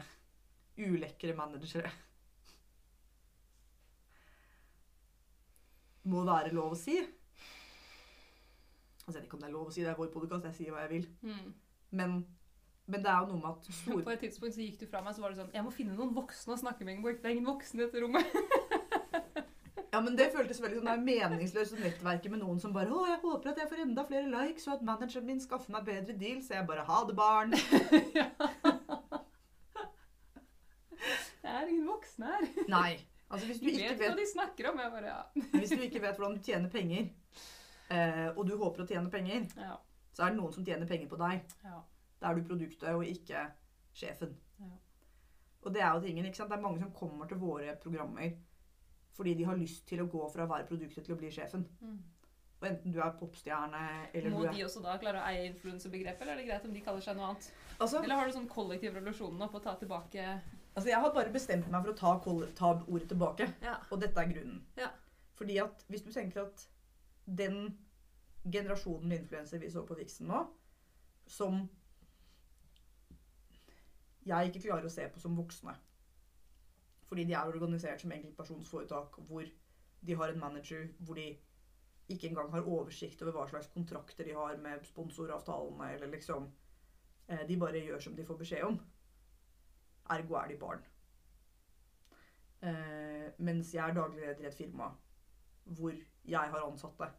ulekre 0.80 1.36
managere. 1.36 1.92
Må 6.10 6.24
være 6.28 6.54
lov 6.56 6.74
å 6.74 6.80
si. 6.80 6.96
Altså, 9.10 9.18
jeg 9.18 9.24
vet 9.24 9.28
ikke 9.28 9.38
om 9.40 9.44
det 9.44 9.50
er 9.50 9.56
lov 9.56 9.70
å 9.70 9.74
si, 9.74 9.84
det 9.84 9.92
er 9.92 9.98
vår 10.00 10.12
podkast, 10.14 10.46
jeg 10.50 10.58
sier 10.58 10.74
hva 10.74 10.86
jeg 10.86 10.92
vil. 10.94 11.08
Mm. 11.26 11.54
Men, 11.98 12.20
men 12.90 13.04
det 13.06 13.10
er 13.12 13.20
jo 13.22 13.30
noe 13.32 13.40
med 13.44 13.50
at 13.54 13.70
stor... 13.82 14.02
På 14.04 14.14
et 14.16 14.24
tidspunkt 14.26 14.56
så 14.56 14.66
gikk 14.66 14.80
du 14.82 14.88
fra 14.90 15.02
meg, 15.06 15.16
så 15.16 15.22
var 15.24 15.34
det 15.34 15.40
sånn 15.44 15.54
Jeg 15.54 15.66
må 15.66 15.72
finne 15.76 15.96
noen 15.98 16.16
voksne 16.16 16.56
å 16.56 16.62
snakke 16.64 16.86
med. 16.86 16.98
Ingeborg. 16.98 17.20
Det 17.22 17.30
er 17.30 17.36
ingen 17.38 17.50
voksne 17.52 17.82
i 17.82 17.86
dette 17.86 18.04
rommet. 18.06 18.26
Ja, 19.90 19.98
men 20.06 20.14
det 20.14 20.28
føltes 20.30 20.60
veldig 20.62 20.78
sånn 20.78 20.86
det 20.86 20.92
er 20.94 21.02
meningsløst 21.02 21.74
å 21.74 21.80
nettverke 21.82 22.30
med 22.30 22.44
noen 22.44 22.60
som 22.62 22.70
bare 22.76 22.94
'Å, 22.94 23.08
jeg 23.10 23.20
håper 23.24 23.50
at 23.50 23.58
jeg 23.58 23.70
får 23.72 23.80
enda 23.88 24.04
flere 24.06 24.30
likes, 24.30 24.68
og 24.68 24.76
at 24.76 24.84
manageren 24.86 25.26
min 25.26 25.42
skaffer 25.42 25.74
meg 25.74 25.88
bedre 25.88 26.14
deal', 26.14 26.44
så 26.46 26.54
jeg 26.60 26.68
bare 26.70 26.84
'Ha 26.86 27.00
det, 27.10 27.16
barn'. 27.18 27.56
Det 31.42 31.50
er 31.50 31.68
ingen 31.72 31.88
voksne 31.88 32.26
her. 32.30 32.48
Nei. 32.70 33.00
Altså, 33.30 33.46
hvis 33.48 33.60
du 33.60 33.66
De 33.66 33.72
ikke 33.72 33.98
vet 33.98 34.10
hva 34.12 34.16
de 34.18 34.26
snakker 34.34 34.70
om. 34.72 34.80
Jeg 34.80 34.92
bare 34.92 35.08
ja. 35.10 35.22
hvis 35.58 35.70
du 35.74 35.82
ikke 35.86 36.02
vet 36.02 36.18
hvordan 36.18 36.38
du 36.38 36.44
tjener 36.44 36.70
penger, 36.70 37.10
eh, 37.90 38.28
og 38.36 38.44
du 38.50 38.56
håper 38.58 38.84
å 38.84 38.88
tjene 38.90 39.10
penger, 39.14 39.46
Ja. 39.58 39.76
så 40.14 40.24
er 40.26 40.34
det 40.34 40.38
noen 40.40 40.54
som 40.54 40.66
tjener 40.66 40.86
penger 40.90 41.10
på 41.10 41.18
deg. 41.22 41.42
ja. 41.66 41.82
Da 42.20 42.30
er 42.30 42.38
du 42.40 42.48
produktet, 42.48 42.90
og 42.94 43.06
ikke 43.08 43.48
sjefen. 43.96 44.36
Ja. 44.60 44.76
Og 45.62 45.74
det 45.74 45.82
er 45.82 45.94
jo 45.94 46.04
tingen, 46.04 46.26
ikke 46.26 46.38
sant? 46.38 46.52
Det 46.52 46.58
er 46.58 46.64
mange 46.64 46.80
som 46.84 46.94
kommer 46.96 47.28
til 47.28 47.42
våre 47.42 47.76
programmer 47.84 48.38
fordi 49.20 49.34
de 49.36 49.44
har 49.44 49.58
lyst 49.60 49.84
til 49.90 50.00
å 50.00 50.06
gå 50.08 50.28
fra 50.32 50.46
å 50.46 50.48
være 50.48 50.68
produktet 50.70 51.04
til 51.04 51.12
å 51.12 51.18
bli 51.20 51.28
sjefen. 51.34 51.66
Mm. 51.84 51.98
Og 52.60 52.68
enten 52.70 52.94
du 52.96 53.00
er 53.04 53.18
popstjerne, 53.20 53.82
eller 54.14 54.32
Må 54.32 54.46
du 54.46 54.48
er 54.48 54.54
de 54.56 54.64
også 54.64 54.84
da 54.84 54.94
klare 55.02 55.20
å 55.20 55.28
eie 55.28 55.50
influensebegrepet, 55.50 56.22
eller 56.24 56.34
er 56.38 56.40
det 56.40 56.48
greit 56.48 56.68
om 56.68 56.76
de 56.76 56.84
kaller 56.86 57.04
seg 57.04 57.18
noe 57.18 57.34
annet? 57.34 57.50
Altså, 57.80 58.00
Eller 58.04 58.20
har 58.20 58.28
du 58.28 58.36
sånn 58.36 58.48
kollektiv 58.52 58.96
revolusjon 58.96 59.36
nå 59.40 59.48
på 59.52 59.60
å 59.60 59.64
ta 59.66 59.76
tilbake 59.80 60.26
altså, 60.26 60.90
jeg 60.90 61.00
har 61.04 61.14
bare 61.16 61.36
bestemt 61.36 61.68
meg 61.72 61.86
for 61.86 61.94
å 61.94 61.98
ta, 62.00 62.42
ta 62.56 62.72
ordet 62.88 63.08
tilbake. 63.12 63.48
Ja. 63.64 63.78
Og 63.92 64.00
dette 64.04 64.24
er 64.24 64.32
grunnen. 64.32 64.62
Ja. 64.80 64.92
Fordi 65.40 65.60
at 65.64 65.84
hvis 65.88 66.04
du 66.04 66.12
tenker 66.16 66.46
at 66.48 66.66
den 67.26 67.78
generasjonen 68.44 69.08
med 69.08 69.24
influenser 69.24 69.60
vi 69.60 69.72
så 69.72 69.84
på 69.88 69.96
Vixen 70.00 70.28
nå, 70.32 70.46
som 71.28 71.62
jeg 74.30 74.50
ikke 74.50 74.66
klarer 74.68 74.88
å 74.88 74.94
se 74.94 75.06
på 75.10 75.22
som 75.22 75.38
voksne 75.38 75.76
Fordi 77.10 77.26
de 77.26 77.34
er 77.34 77.52
organisert 77.52 78.02
som 78.02 78.12
enkeltpersonsforetak 78.14 79.20
hvor 79.30 79.48
de 80.08 80.16
har 80.16 80.34
en 80.34 80.40
manager 80.40 80.88
hvor 81.00 81.18
de 81.20 81.30
ikke 82.10 82.28
engang 82.28 82.52
har 82.52 82.66
oversikt 82.66 83.22
over 83.22 83.36
hva 83.38 83.48
slags 83.50 83.70
kontrakter 83.74 84.26
de 84.26 84.34
har 84.34 84.58
med 84.58 84.86
sponsoravtalene, 84.86 85.92
eller 85.94 86.10
liksom 86.10 86.48
eh, 87.28 87.44
De 87.48 87.58
bare 87.58 87.84
gjør 87.86 88.00
som 88.00 88.16
de 88.16 88.26
får 88.26 88.40
beskjed 88.40 88.66
om. 88.66 88.80
Ergo 90.10 90.40
er 90.40 90.48
de 90.50 90.58
barn. 90.58 90.82
Eh, 92.62 93.30
mens 93.38 93.74
jeg 93.74 93.90
er 93.90 93.96
daglig 93.96 94.22
leder 94.22 94.44
i 94.44 94.50
et 94.50 94.58
firma 94.58 94.90
hvor 95.64 95.94
jeg 96.26 96.52
har 96.54 96.66
ansatte. 96.66 97.12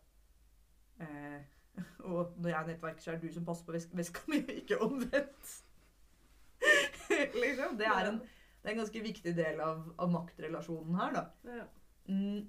Eh, 1.00 1.40
og 2.10 2.34
når 2.36 2.48
jeg 2.50 2.60
er 2.62 2.66
nettverker, 2.66 3.02
så 3.02 3.12
er 3.12 3.20
det 3.20 3.28
du 3.28 3.34
som 3.34 3.46
passer 3.46 3.64
på 3.64 3.72
vesk 3.72 3.94
veska 3.96 4.26
mi, 4.26 4.42
ikke 4.60 4.82
omvendt. 4.82 5.69
liksom. 7.44 7.76
Det 7.80 7.88
er, 7.88 8.08
en, 8.12 8.22
det 8.22 8.68
er 8.68 8.74
en 8.74 8.82
ganske 8.82 9.02
viktig 9.04 9.34
del 9.36 9.60
av, 9.64 9.84
av 9.98 10.10
maktrelasjonen 10.12 10.98
her, 11.00 11.18
da. 11.18 11.26
Ja. 11.58 11.66
Mm. 12.10 12.48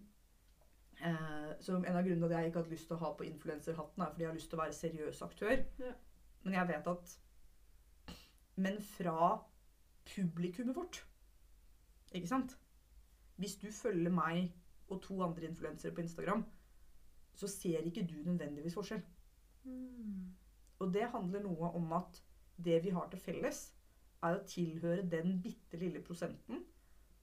Eh, 1.02 1.52
så 1.60 1.76
en 1.76 1.98
av 1.98 2.04
grunnene 2.06 2.28
til 2.28 2.36
at 2.36 2.40
jeg 2.40 2.52
ikke 2.52 2.60
har 2.60 2.66
hatt 2.66 2.74
lyst 2.76 2.88
til 2.90 2.98
å 2.98 3.02
ha 3.02 3.12
på 3.18 3.26
influenserhatten, 3.26 4.04
er 4.04 4.12
fordi 4.12 4.26
jeg 4.26 4.30
har 4.32 4.38
lyst 4.38 4.52
til 4.52 4.60
å 4.60 4.62
være 4.62 4.78
seriøs 4.78 5.22
aktør. 5.26 5.64
Ja. 5.82 5.94
Men 6.44 6.58
jeg 6.58 6.72
vet 6.74 6.88
at 6.90 7.18
Men 8.62 8.82
fra 8.84 9.38
publikummet 10.06 10.76
vårt, 10.76 10.98
ikke 12.12 12.28
sant 12.28 12.58
Hvis 13.38 13.56
du 13.62 13.72
følger 13.72 14.12
meg 14.12 14.52
og 14.92 15.02
to 15.02 15.22
andre 15.24 15.48
influensere 15.48 15.94
på 15.96 16.02
Instagram, 16.02 16.44
så 17.34 17.48
ser 17.48 17.86
ikke 17.88 18.04
du 18.04 18.18
nødvendigvis 18.26 18.76
forskjell. 18.76 19.02
Mm. 19.64 20.34
Og 20.80 20.94
det 20.94 21.08
handler 21.14 21.46
noe 21.46 21.70
om 21.78 21.94
at 21.96 22.20
det 22.58 22.82
vi 22.84 22.90
har 22.90 23.08
til 23.10 23.20
felles, 23.20 23.62
er 24.24 24.38
å 24.38 24.46
tilhøre 24.48 25.10
den 25.10 25.40
bitte 25.42 25.80
lille 25.82 26.02
prosenten 26.06 26.64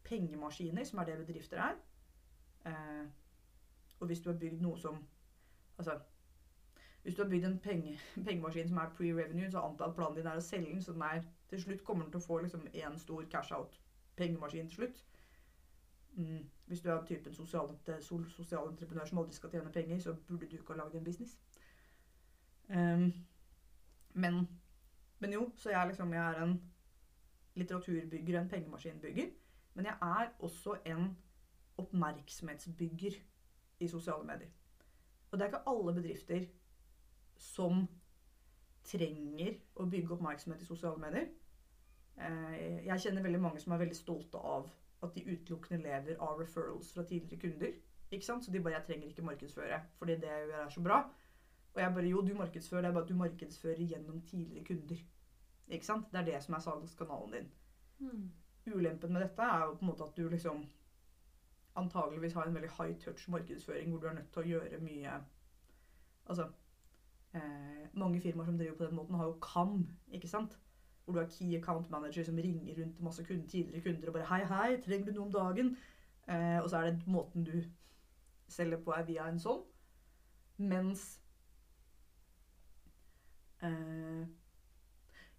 pengemaskiner, 0.05 0.85
som 0.85 0.99
er 0.99 1.09
det 1.09 1.19
bedrifter 1.23 1.63
er. 1.63 1.77
Eh, 2.67 3.05
og 4.01 4.11
hvis 4.11 4.23
du 4.25 4.33
har 4.33 4.39
bygd 4.39 4.63
noe 4.65 4.79
som 4.79 4.99
Altså 5.81 5.95
hvis 7.03 7.15
du 7.15 7.23
har 7.23 7.31
bygd 7.31 7.45
en 7.45 7.59
penge, 7.59 7.99
pengemaskin 8.27 8.69
som 8.69 8.77
er 8.77 8.91
pre-revenue, 8.97 9.51
så 9.51 9.61
antar 9.61 9.85
jeg 9.85 9.91
at 9.91 9.97
planen 9.97 10.17
din 10.17 10.27
er 10.27 10.37
å 10.37 10.45
selge 10.45 10.73
den, 10.73 10.83
så 10.83 10.93
den 10.93 11.03
er 11.03 11.23
til 11.49 11.63
slutt 11.63 11.85
kommer 11.85 12.05
den 12.05 12.13
til 12.13 12.21
å 12.21 12.27
få 12.27 12.39
liksom 12.45 12.67
stor 12.99 13.25
cash-out-pengemaskin 13.33 14.69
til 14.69 14.77
slutt. 14.77 15.05
Mm. 16.17 16.45
Hvis 16.67 16.81
du 16.81 16.91
er 16.91 17.07
typen 17.07 17.35
sosialentreprenør 17.35 19.07
som 19.07 19.19
aldri 19.19 19.35
skal 19.35 19.51
tjene 19.51 19.73
penger, 19.73 19.99
så 19.99 20.15
burde 20.29 20.51
du 20.51 20.57
ikke 20.57 20.75
ha 20.75 20.83
lagd 20.83 20.95
en 20.95 21.05
business. 21.05 21.39
Um, 22.69 23.13
men, 24.15 24.60
men, 25.21 25.33
jo, 25.33 25.51
så 25.57 25.71
jeg, 25.71 25.87
liksom, 25.87 26.13
jeg 26.13 26.33
er 26.33 26.43
en 26.43 26.55
litteraturbygger, 27.55 28.41
en 28.41 28.49
pengemaskinbygger. 28.49 29.31
Men 29.75 29.87
jeg 29.87 29.97
er 30.03 30.29
også 30.39 30.77
en 30.87 31.17
oppmerksomhetsbygger 31.79 33.19
i 33.81 33.89
sosiale 33.89 34.25
medier. 34.25 34.49
Og 35.31 35.39
det 35.39 35.45
er 35.45 35.49
ikke 35.53 35.69
alle 35.69 35.95
bedrifter 35.95 36.47
som 37.37 37.87
trenger 38.85 39.55
å 39.77 39.87
bygge 39.87 40.17
oppmerksomhet 40.17 40.63
i 40.63 40.69
sosiale 40.69 41.01
medier. 41.01 41.29
Eh, 42.21 42.87
jeg 42.87 43.01
kjenner 43.05 43.25
veldig 43.25 43.41
mange 43.41 43.61
som 43.63 43.73
er 43.73 43.85
veldig 43.85 43.97
stolte 43.97 44.39
av 44.39 44.69
at 45.05 45.15
de 45.15 45.25
utelukkende 45.31 45.85
lever 45.85 46.19
av 46.21 46.41
referrals 46.41 46.93
fra 46.95 47.05
tidligere 47.09 47.41
kunder. 47.41 47.73
Ikke 48.11 48.27
sant? 48.27 48.45
Så 48.45 48.53
de 48.53 48.61
bare 48.61 48.75
'Jeg 48.75 48.85
trenger 48.87 49.09
ikke 49.09 49.23
markedsføre, 49.23 49.81
fordi 49.99 50.13
det 50.13 50.29
jeg 50.29 50.49
gjør, 50.49 50.65
er 50.65 50.69
så 50.69 50.81
bra'. 50.81 51.11
Og 51.75 51.81
jeg 51.81 51.95
bare 51.95 52.09
'Jo, 52.09 52.21
du 52.21 52.35
markedsfører, 52.35 52.83
det 52.83 52.89
er 52.89 52.93
bare 52.93 53.03
at 53.03 53.09
du 53.09 53.15
markedsfører 53.15 53.87
gjennom 53.87 54.23
tidligere 54.23 54.65
kunder'. 54.65 55.05
Ikke 55.69 55.87
sant? 55.87 56.13
Det 56.13 56.21
er 56.21 56.25
det 56.25 56.43
som 56.43 56.55
er 56.55 56.59
salgskanalen 56.59 57.33
din. 57.33 57.51
Mm. 57.99 58.31
Ulempen 58.75 59.13
med 59.13 59.21
dette 59.21 59.43
er 59.43 59.65
jo 59.65 59.75
på 59.75 59.81
en 59.81 59.87
måte 59.87 60.05
at 60.05 60.17
du 60.17 60.29
liksom 60.29 60.67
antageligvis 61.77 62.33
har 62.33 62.45
en 62.45 62.55
veldig 62.55 62.71
high 62.71 63.01
touch 63.01 63.29
markedsføring 63.29 63.91
hvor 63.91 64.01
du 64.01 64.07
er 64.07 64.15
nødt 64.15 64.33
til 64.33 64.43
å 64.43 64.47
gjøre 64.47 64.81
mye 64.81 65.13
Altså 66.27 66.49
eh, 67.35 67.87
Mange 67.93 68.21
firmaer 68.21 68.47
som 68.47 68.59
driver 68.59 68.77
på 68.77 68.85
den 68.85 68.95
måten, 68.95 69.15
har 69.15 69.25
jo 69.25 69.39
KAM, 69.43 69.89
ikke 70.13 70.29
sant? 70.29 70.59
Hvor 71.05 71.15
du 71.15 71.21
har 71.21 71.29
key 71.39 71.57
account 71.57 71.91
manager 71.91 72.25
som 72.25 72.37
ringer 72.37 72.83
rundt 72.83 72.97
til 72.97 73.05
masse 73.05 73.25
kunder, 73.25 73.47
tidligere 73.49 73.83
kunder 73.83 74.09
og 74.09 74.13
bare 74.13 74.27
'Hei, 74.27 74.45
hei, 74.45 74.81
trenger 74.81 75.07
du 75.07 75.13
noe 75.13 75.27
om 75.27 75.33
dagen?' 75.33 75.77
Eh, 76.29 76.63
og 76.63 76.71
så 76.71 76.77
er 76.77 76.91
det 76.91 77.07
måten 77.07 77.45
du 77.45 77.63
selger 78.49 78.85
på, 78.85 78.91
er 78.91 79.03
via 79.05 79.29
en 79.29 79.39
sånn. 79.39 79.63
Mens 80.59 81.20
eh, 83.67 84.27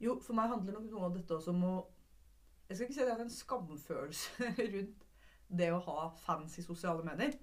Jo, 0.02 0.18
for 0.26 0.38
meg 0.38 0.50
handler 0.52 0.78
nok 0.78 0.90
noe 0.90 1.08
av 1.08 1.16
dette 1.18 1.36
også 1.36 1.54
om 1.54 1.64
å 1.68 1.76
Jeg 2.70 2.78
skal 2.78 2.88
ikke 2.88 2.96
si 2.98 3.04
at 3.04 3.10
jeg 3.10 3.16
har 3.16 3.24
en 3.26 3.38
skamfølelse 3.38 4.52
rundt 4.76 5.08
det 5.62 5.72
å 5.76 5.82
ha 5.84 6.10
fans 6.24 6.54
i 6.58 6.64
sosiale 6.64 7.04
medier. 7.04 7.34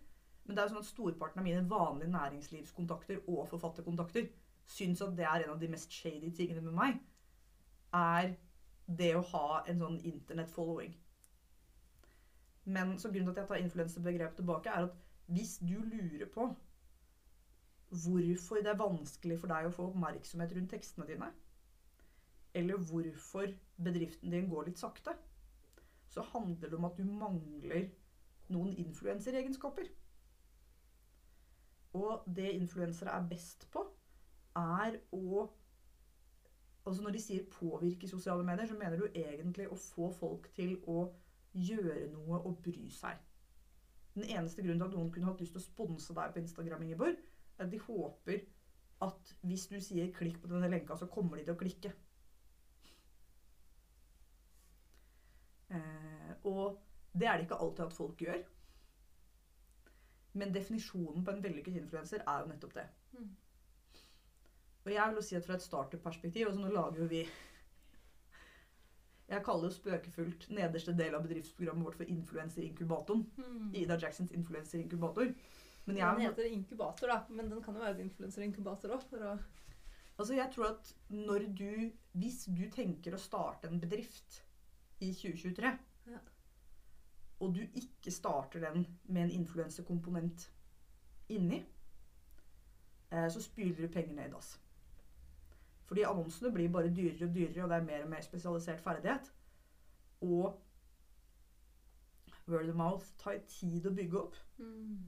Men 0.44 0.56
det 0.56 0.62
er 0.62 0.70
jo 0.70 0.72
sånn 0.72 0.84
at 0.84 0.88
storparten 0.88 1.42
av 1.42 1.44
mine 1.44 1.64
vanlige 1.68 2.14
næringslivskontakter 2.14 3.18
og 3.26 3.42
forfatterkontakter 3.50 4.30
syns 4.68 5.02
at 5.04 5.12
det 5.16 5.26
er 5.28 5.44
en 5.44 5.52
av 5.52 5.60
de 5.60 5.68
mest 5.68 5.92
shady 5.92 6.30
tingene 6.32 6.62
med 6.64 6.76
meg 6.78 7.02
er 7.98 8.32
det 9.00 9.10
å 9.16 9.26
ha 9.34 9.62
en 9.68 9.82
sånn 9.82 9.98
internett-following. 10.08 10.94
Men 12.68 12.96
så 13.00 13.10
grunnen 13.12 13.32
til 13.32 13.42
at 13.42 13.44
jeg 13.44 13.50
tar 13.52 13.62
influensebegrepet 13.64 14.40
tilbake, 14.40 14.72
er 14.72 14.88
at 14.88 14.96
hvis 15.28 15.58
du 15.60 15.76
lurer 15.76 16.28
på 16.32 16.48
hvorfor 17.90 18.56
det 18.62 18.72
er 18.72 18.80
vanskelig 18.80 19.38
for 19.40 19.52
deg 19.52 19.68
å 19.68 19.74
få 19.74 19.88
oppmerksomhet 19.90 20.52
rundt 20.56 20.70
tekstene 20.74 21.06
dine, 21.08 21.30
eller 22.58 22.80
hvorfor 22.90 23.52
bedriften 23.76 24.32
din 24.32 24.48
går 24.50 24.68
litt 24.68 24.80
sakte, 24.80 25.14
så 26.08 26.24
handler 26.32 26.68
det 26.68 26.78
om 26.78 26.88
at 26.88 26.98
du 26.98 27.04
mangler 27.04 27.88
noen 28.48 28.72
influenseregenskaper. 28.80 29.88
Og 31.98 32.24
det 32.36 32.50
influensere 32.56 33.10
er 33.10 33.28
best 33.28 33.68
på, 33.72 33.84
er 34.56 35.00
å 35.12 35.48
Altså 36.88 37.02
Når 37.02 37.10
de 37.10 37.20
sier 37.20 37.42
'påvirke 37.44 38.08
sosiale 38.08 38.44
medier', 38.44 38.66
så 38.66 38.74
mener 38.74 38.96
du 38.96 39.04
egentlig 39.14 39.68
å 39.68 39.74
få 39.74 40.10
folk 40.12 40.48
til 40.54 40.78
å 40.86 41.12
gjøre 41.52 42.06
noe 42.12 42.38
og 42.38 42.62
bry 42.62 42.90
seg. 42.90 43.18
Den 44.14 44.24
eneste 44.24 44.62
grunnen 44.62 44.78
til 44.78 44.86
at 44.86 44.94
noen 44.94 45.10
kunne 45.12 45.26
hatt 45.26 45.40
lyst 45.40 45.52
til 45.52 45.60
å 45.60 45.66
sponse 45.66 46.14
deg 46.14 46.32
på 46.32 46.38
Instagram, 46.38 46.82
Ingeborg, 46.82 47.20
de 47.66 47.78
håper 47.78 48.44
at 49.02 49.34
hvis 49.42 49.66
du 49.66 49.80
sier 49.80 50.12
'klikk 50.12 50.40
på 50.42 50.48
denne 50.50 50.70
lenka', 50.70 50.96
så 50.98 51.06
kommer 51.06 51.36
de 51.36 51.44
til 51.44 51.54
å 51.54 51.58
klikke. 51.58 51.92
Eh, 55.70 56.32
og 56.44 56.78
det 57.12 57.26
er 57.28 57.36
det 57.36 57.46
ikke 57.46 57.60
alltid 57.60 57.84
at 57.84 57.92
folk 57.92 58.22
gjør. 58.22 58.40
Men 60.32 60.54
definisjonen 60.54 61.24
på 61.24 61.30
en 61.30 61.42
vellykket 61.42 61.76
influenser 61.76 62.22
er 62.26 62.40
jo 62.40 62.48
nettopp 62.48 62.74
det. 62.74 62.86
Mm. 63.12 63.36
Og 64.84 64.92
jeg 64.94 65.14
vil 65.14 65.22
si 65.22 65.36
at 65.36 65.44
fra 65.44 65.54
et 65.54 65.62
startup-perspektiv 65.62 66.46
altså 66.46 66.60
Nå 66.60 66.68
lager 66.72 67.00
jo 67.02 67.06
vi 67.10 67.26
Jeg 69.28 69.42
kaller 69.44 69.68
jo 69.68 69.74
spøkefullt 69.74 70.46
nederste 70.50 70.94
del 70.96 71.14
av 71.14 71.26
bedriftsprogrammet 71.26 71.84
vårt 71.84 71.96
for 71.96 72.04
influenserinkubatoren. 72.08 73.26
Mm. 73.36 73.74
Ida 73.74 73.98
Jacksons 74.00 74.32
influenserinkubator. 74.32 75.34
Men 75.88 75.96
jeg, 75.96 76.16
den 76.16 76.26
heter 76.26 76.50
inkubator, 76.52 77.08
da. 77.08 77.22
Men 77.32 77.48
den 77.50 77.62
kan 77.64 77.76
jo 77.76 77.80
være 77.80 77.96
en 77.96 78.08
influenserinkubator 78.08 78.92
òg. 78.98 79.38
Altså, 80.18 80.34
jeg 80.34 80.50
tror 80.54 80.66
at 80.72 80.94
når 81.08 81.46
du 81.58 81.90
Hvis 82.18 82.44
du 82.50 82.64
tenker 82.74 83.14
å 83.14 83.22
starte 83.22 83.68
en 83.70 83.80
bedrift 83.80 84.42
i 85.00 85.12
2023, 85.14 85.70
ja. 86.10 86.20
og 87.38 87.52
du 87.54 87.60
ikke 87.62 88.10
starter 88.10 88.64
den 88.64 88.86
med 89.06 89.22
en 89.22 89.34
influensekomponent 89.36 90.48
inni, 91.30 91.60
eh, 93.12 93.28
så 93.30 93.42
spyler 93.42 93.86
du 93.86 93.92
penger 93.94 94.16
ned 94.16 94.26
i 94.26 94.32
dass. 94.32 94.56
Fordi 95.86 96.02
annonsene 96.02 96.50
blir 96.52 96.72
bare 96.74 96.90
dyrere 96.90 97.28
og 97.28 97.34
dyrere, 97.36 97.62
og 97.62 97.70
det 97.70 97.76
er 97.76 97.86
mer 97.86 98.02
og 98.08 98.10
mer 98.10 98.26
spesialisert 98.26 98.82
ferdighet. 98.82 99.30
Og 100.20 100.58
word 102.48 102.68
of 102.68 102.74
mouth 102.74 103.06
tar 103.22 103.38
tid 103.46 103.86
å 103.86 103.94
bygge 103.94 104.18
opp. 104.18 104.36
Mm. 104.58 104.98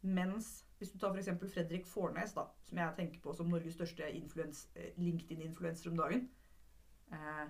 Mens 0.00 0.50
hvis 0.80 0.94
du 0.94 0.98
tar 0.98 1.12
f.eks. 1.12 1.28
Fredrik 1.52 1.86
Fornes, 1.86 2.32
da, 2.32 2.46
som 2.64 2.78
jeg 2.80 2.96
tenker 2.96 3.20
på 3.20 3.34
som 3.36 3.50
Norges 3.52 3.76
største 3.76 4.06
eh, 4.08 4.94
LinkedIn-influenser 4.96 5.90
om 5.90 5.98
dagen 5.98 6.22
eh, 7.12 7.42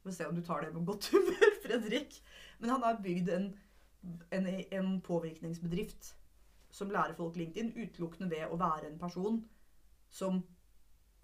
Vi 0.00 0.08
får 0.08 0.16
se 0.16 0.26
om 0.26 0.34
du 0.34 0.42
tar 0.42 0.64
det 0.64 0.72
med 0.74 0.86
godt 0.86 1.06
humør, 1.12 1.54
Fredrik. 1.62 2.18
Men 2.58 2.74
han 2.74 2.82
har 2.82 3.02
bygd 3.02 3.30
en, 3.36 3.46
en, 4.34 4.48
en 4.48 5.00
påvirkningsbedrift 5.06 6.16
som 6.74 6.90
lærer 6.90 7.14
folk 7.14 7.36
LinkedIn 7.38 7.76
utelukkende 7.78 8.30
ved 8.32 8.50
å 8.50 8.58
være 8.58 8.90
en 8.90 8.98
person 8.98 9.38
som 10.10 10.42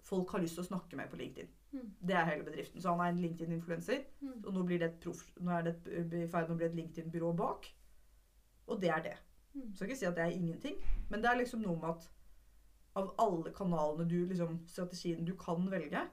folk 0.07 0.31
har 0.31 0.43
lyst 0.43 0.55
til 0.55 0.63
å 0.63 0.69
snakke 0.69 0.95
med 0.95 1.11
på 1.11 1.19
LinkedIn. 1.19 1.51
Mm. 1.71 1.89
Det 1.99 2.15
er 2.15 2.29
hele 2.29 2.47
bedriften. 2.47 2.81
Så 2.81 2.93
han 2.93 3.03
er 3.03 3.11
en 3.11 3.19
LinkedIn-influenser. 3.21 4.05
Mm. 4.21 4.37
Og 4.45 4.53
nå, 4.55 4.63
blir 4.67 4.79
det 4.79 4.87
et 4.87 5.03
prof, 5.03 5.19
nå 5.39 5.51
er 5.55 5.67
det 5.67 5.75
i 6.23 6.29
ferd 6.31 6.47
med 6.47 6.55
å 6.55 6.59
bli 6.61 6.69
et 6.69 6.79
LinkedIn-byrå 6.79 7.33
bak. 7.43 7.67
Og 8.71 8.81
det 8.81 8.91
er 8.95 9.03
det. 9.09 9.17
Mm. 9.53 9.69
Jeg 9.79 9.89
ikke 9.89 9.99
si 9.99 10.07
at 10.07 10.15
det 10.15 10.23
er 10.23 10.35
ingenting, 10.37 10.77
men 11.09 11.23
det 11.23 11.29
er 11.29 11.39
liksom 11.41 11.63
noe 11.63 11.79
med 11.79 11.95
at 11.95 12.09
av 12.99 13.13
alle 13.23 13.51
kanalene 13.55 14.07
du 14.07 14.17
liksom, 14.27 14.59
strategien 14.67 15.25
du 15.27 15.33
kan 15.39 15.63
velge, 15.71 16.03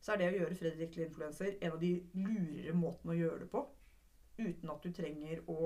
så 0.00 0.14
er 0.14 0.20
det 0.20 0.28
å 0.30 0.36
gjøre 0.38 0.58
Fredrik 0.58 0.92
til 0.94 1.04
influenser 1.06 1.56
en 1.58 1.74
av 1.74 1.80
de 1.82 1.92
lurere 2.14 2.74
måtene 2.76 3.14
å 3.14 3.18
gjøre 3.18 3.40
det 3.42 3.48
på. 3.50 3.64
Uten 4.38 4.70
at 4.70 4.84
du 4.84 4.92
trenger 4.94 5.40
å 5.50 5.58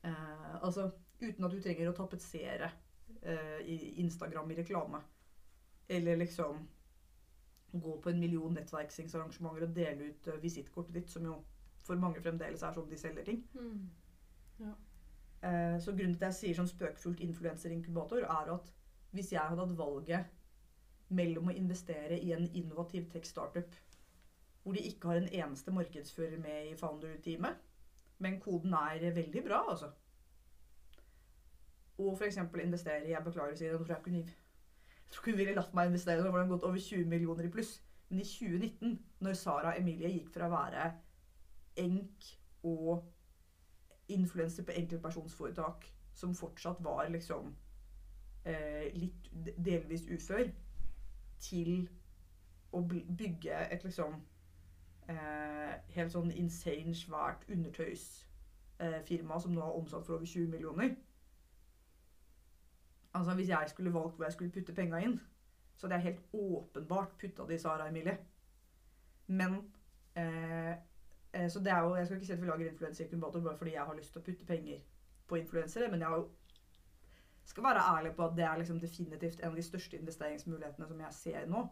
eh, 0.00 0.54
Altså 0.64 0.86
uten 1.20 1.44
at 1.44 1.52
du 1.52 1.58
trenger 1.60 1.90
å 1.90 1.96
tapetsere 1.96 2.70
eh, 3.20 3.60
i 3.68 3.78
Instagram 4.00 4.54
i 4.54 4.58
reklame. 4.62 5.02
Eller 5.88 6.16
liksom 6.16 6.64
gå 7.72 7.96
på 8.00 8.10
en 8.10 8.20
million 8.20 8.54
nettverksingsarrangementer 8.56 9.66
og 9.66 9.74
dele 9.76 10.08
ut 10.08 10.28
uh, 10.32 10.40
visittkortet 10.40 10.94
ditt, 10.96 11.10
som 11.12 11.26
jo 11.28 11.34
for 11.88 12.00
mange 12.00 12.20
fremdeles 12.24 12.62
er 12.62 12.76
sånn 12.76 12.90
de 12.90 13.00
selger 13.00 13.26
ting. 13.26 13.42
Mm. 13.56 13.84
Ja. 14.62 14.74
Eh, 15.48 15.76
så 15.80 15.94
grunnen 15.94 16.16
til 16.16 16.26
at 16.26 16.32
jeg 16.32 16.38
sier 16.40 16.58
sånn 16.58 16.70
spøkefullt 16.70 17.22
influenserinkubator, 17.24 18.26
er 18.26 18.52
at 18.56 18.72
hvis 19.16 19.32
jeg 19.32 19.40
hadde 19.40 19.64
hatt 19.64 19.78
valget 19.78 20.34
mellom 21.08 21.48
å 21.48 21.56
investere 21.56 22.18
i 22.20 22.34
en 22.36 22.48
innovativ 22.52 23.06
tech-startup 23.12 23.76
hvor 24.62 24.76
de 24.76 24.82
ikke 24.84 25.08
har 25.08 25.22
en 25.22 25.30
eneste 25.32 25.72
markedsfører 25.72 26.40
med 26.42 26.66
i 26.68 26.74
founder-teamet, 26.76 27.62
men 28.20 28.40
koden 28.42 28.74
er 28.76 29.06
veldig 29.16 29.44
bra, 29.46 29.62
altså. 29.70 29.88
Og 31.98 32.18
f.eks. 32.18 32.36
investere 32.36 33.06
i 33.06 33.14
Jeg 33.14 33.24
beklager 33.24 33.54
å 33.54 33.56
si 33.56 33.64
det, 33.64 33.78
tror 33.78 33.94
jeg 33.94 34.26
tror 35.08 35.22
ikke 35.22 35.30
hun 35.30 35.38
ville 35.38 35.54
latt 35.56 35.72
meg 35.74 35.88
investere, 35.88 36.20
nå 36.20 36.30
var 36.34 36.44
den 36.44 36.52
gått 36.52 36.66
over 36.68 36.78
20 36.78 37.08
millioner 37.08 37.48
i 37.48 37.52
pluss. 37.52 37.78
Men 38.10 38.20
i 38.20 38.26
2019, 38.28 38.98
når 39.24 39.38
Sara 39.40 39.72
Emilie 39.78 40.10
gikk 40.12 40.28
fra 40.34 40.48
å 40.48 40.52
være 40.52 40.90
enk 41.78 42.28
og 42.62 43.06
influenser 44.08 44.64
på 44.64 44.72
enkeltpersonsforetak, 44.72 45.86
som 46.14 46.34
fortsatt 46.34 46.84
var 46.84 47.08
liksom 47.08 47.52
eh, 48.44 48.88
litt 48.94 49.30
delvis 49.56 50.08
ufør, 50.10 50.50
til 51.38 51.88
å 52.72 52.82
bygge 52.90 53.60
et 53.72 53.84
liksom 53.84 54.16
eh, 55.08 55.74
helt 55.94 56.12
sånn 56.12 56.32
insane 56.34 56.94
svært 56.96 57.46
undertøysfirma 57.48 59.36
eh, 59.36 59.42
som 59.44 59.54
nå 59.54 59.62
har 59.62 59.78
omsatt 59.78 60.06
for 60.06 60.18
over 60.18 60.26
20 60.26 60.50
millioner. 60.52 60.96
Altså 63.14 63.34
Hvis 63.34 63.48
jeg 63.48 63.70
skulle 63.70 63.94
valgt 63.94 64.16
hvor 64.16 64.24
jeg 64.24 64.32
skulle 64.32 64.52
putte 64.52 64.74
penga 64.74 65.00
inn, 65.02 65.20
så 65.76 65.86
hadde 65.86 66.00
jeg 66.00 66.04
helt 66.04 66.34
åpenbart 66.34 67.18
putta 67.20 67.46
det 67.46 67.54
i 67.54 67.62
Sara 67.62 67.88
Emilie. 67.88 68.18
Men 69.26 69.60
eh, 70.14 70.74
Så 71.28 71.60
det 71.60 71.72
er 71.72 71.82
jo 71.84 71.94
Jeg 71.94 72.06
skal 72.06 72.16
ikke 72.16 72.26
si 72.26 72.32
at 72.32 72.40
vi 72.40 72.46
lager 72.48 72.70
influenserinkubator 72.70 73.42
bare 73.44 73.58
fordi 73.58 73.72
jeg 73.74 73.84
har 73.84 73.96
lyst 73.98 74.12
til 74.14 74.22
å 74.22 74.24
putte 74.24 74.46
penger 74.48 74.78
på 75.28 75.36
influensere, 75.36 75.90
men 75.92 76.00
jeg 76.00 76.08
har 76.08 76.22
jo 76.22 76.28
skal 77.48 77.64
være 77.64 77.98
ærlig 77.98 78.12
på 78.16 78.24
at 78.24 78.36
det 78.36 78.44
er 78.44 78.56
liksom 78.56 78.80
definitivt 78.80 79.40
en 79.40 79.48
av 79.48 79.56
de 79.56 79.62
største 79.62 79.96
investeringsmulighetene 79.96 80.88
som 80.88 81.00
jeg 81.00 81.14
ser 81.16 81.46
nå. 81.48 81.62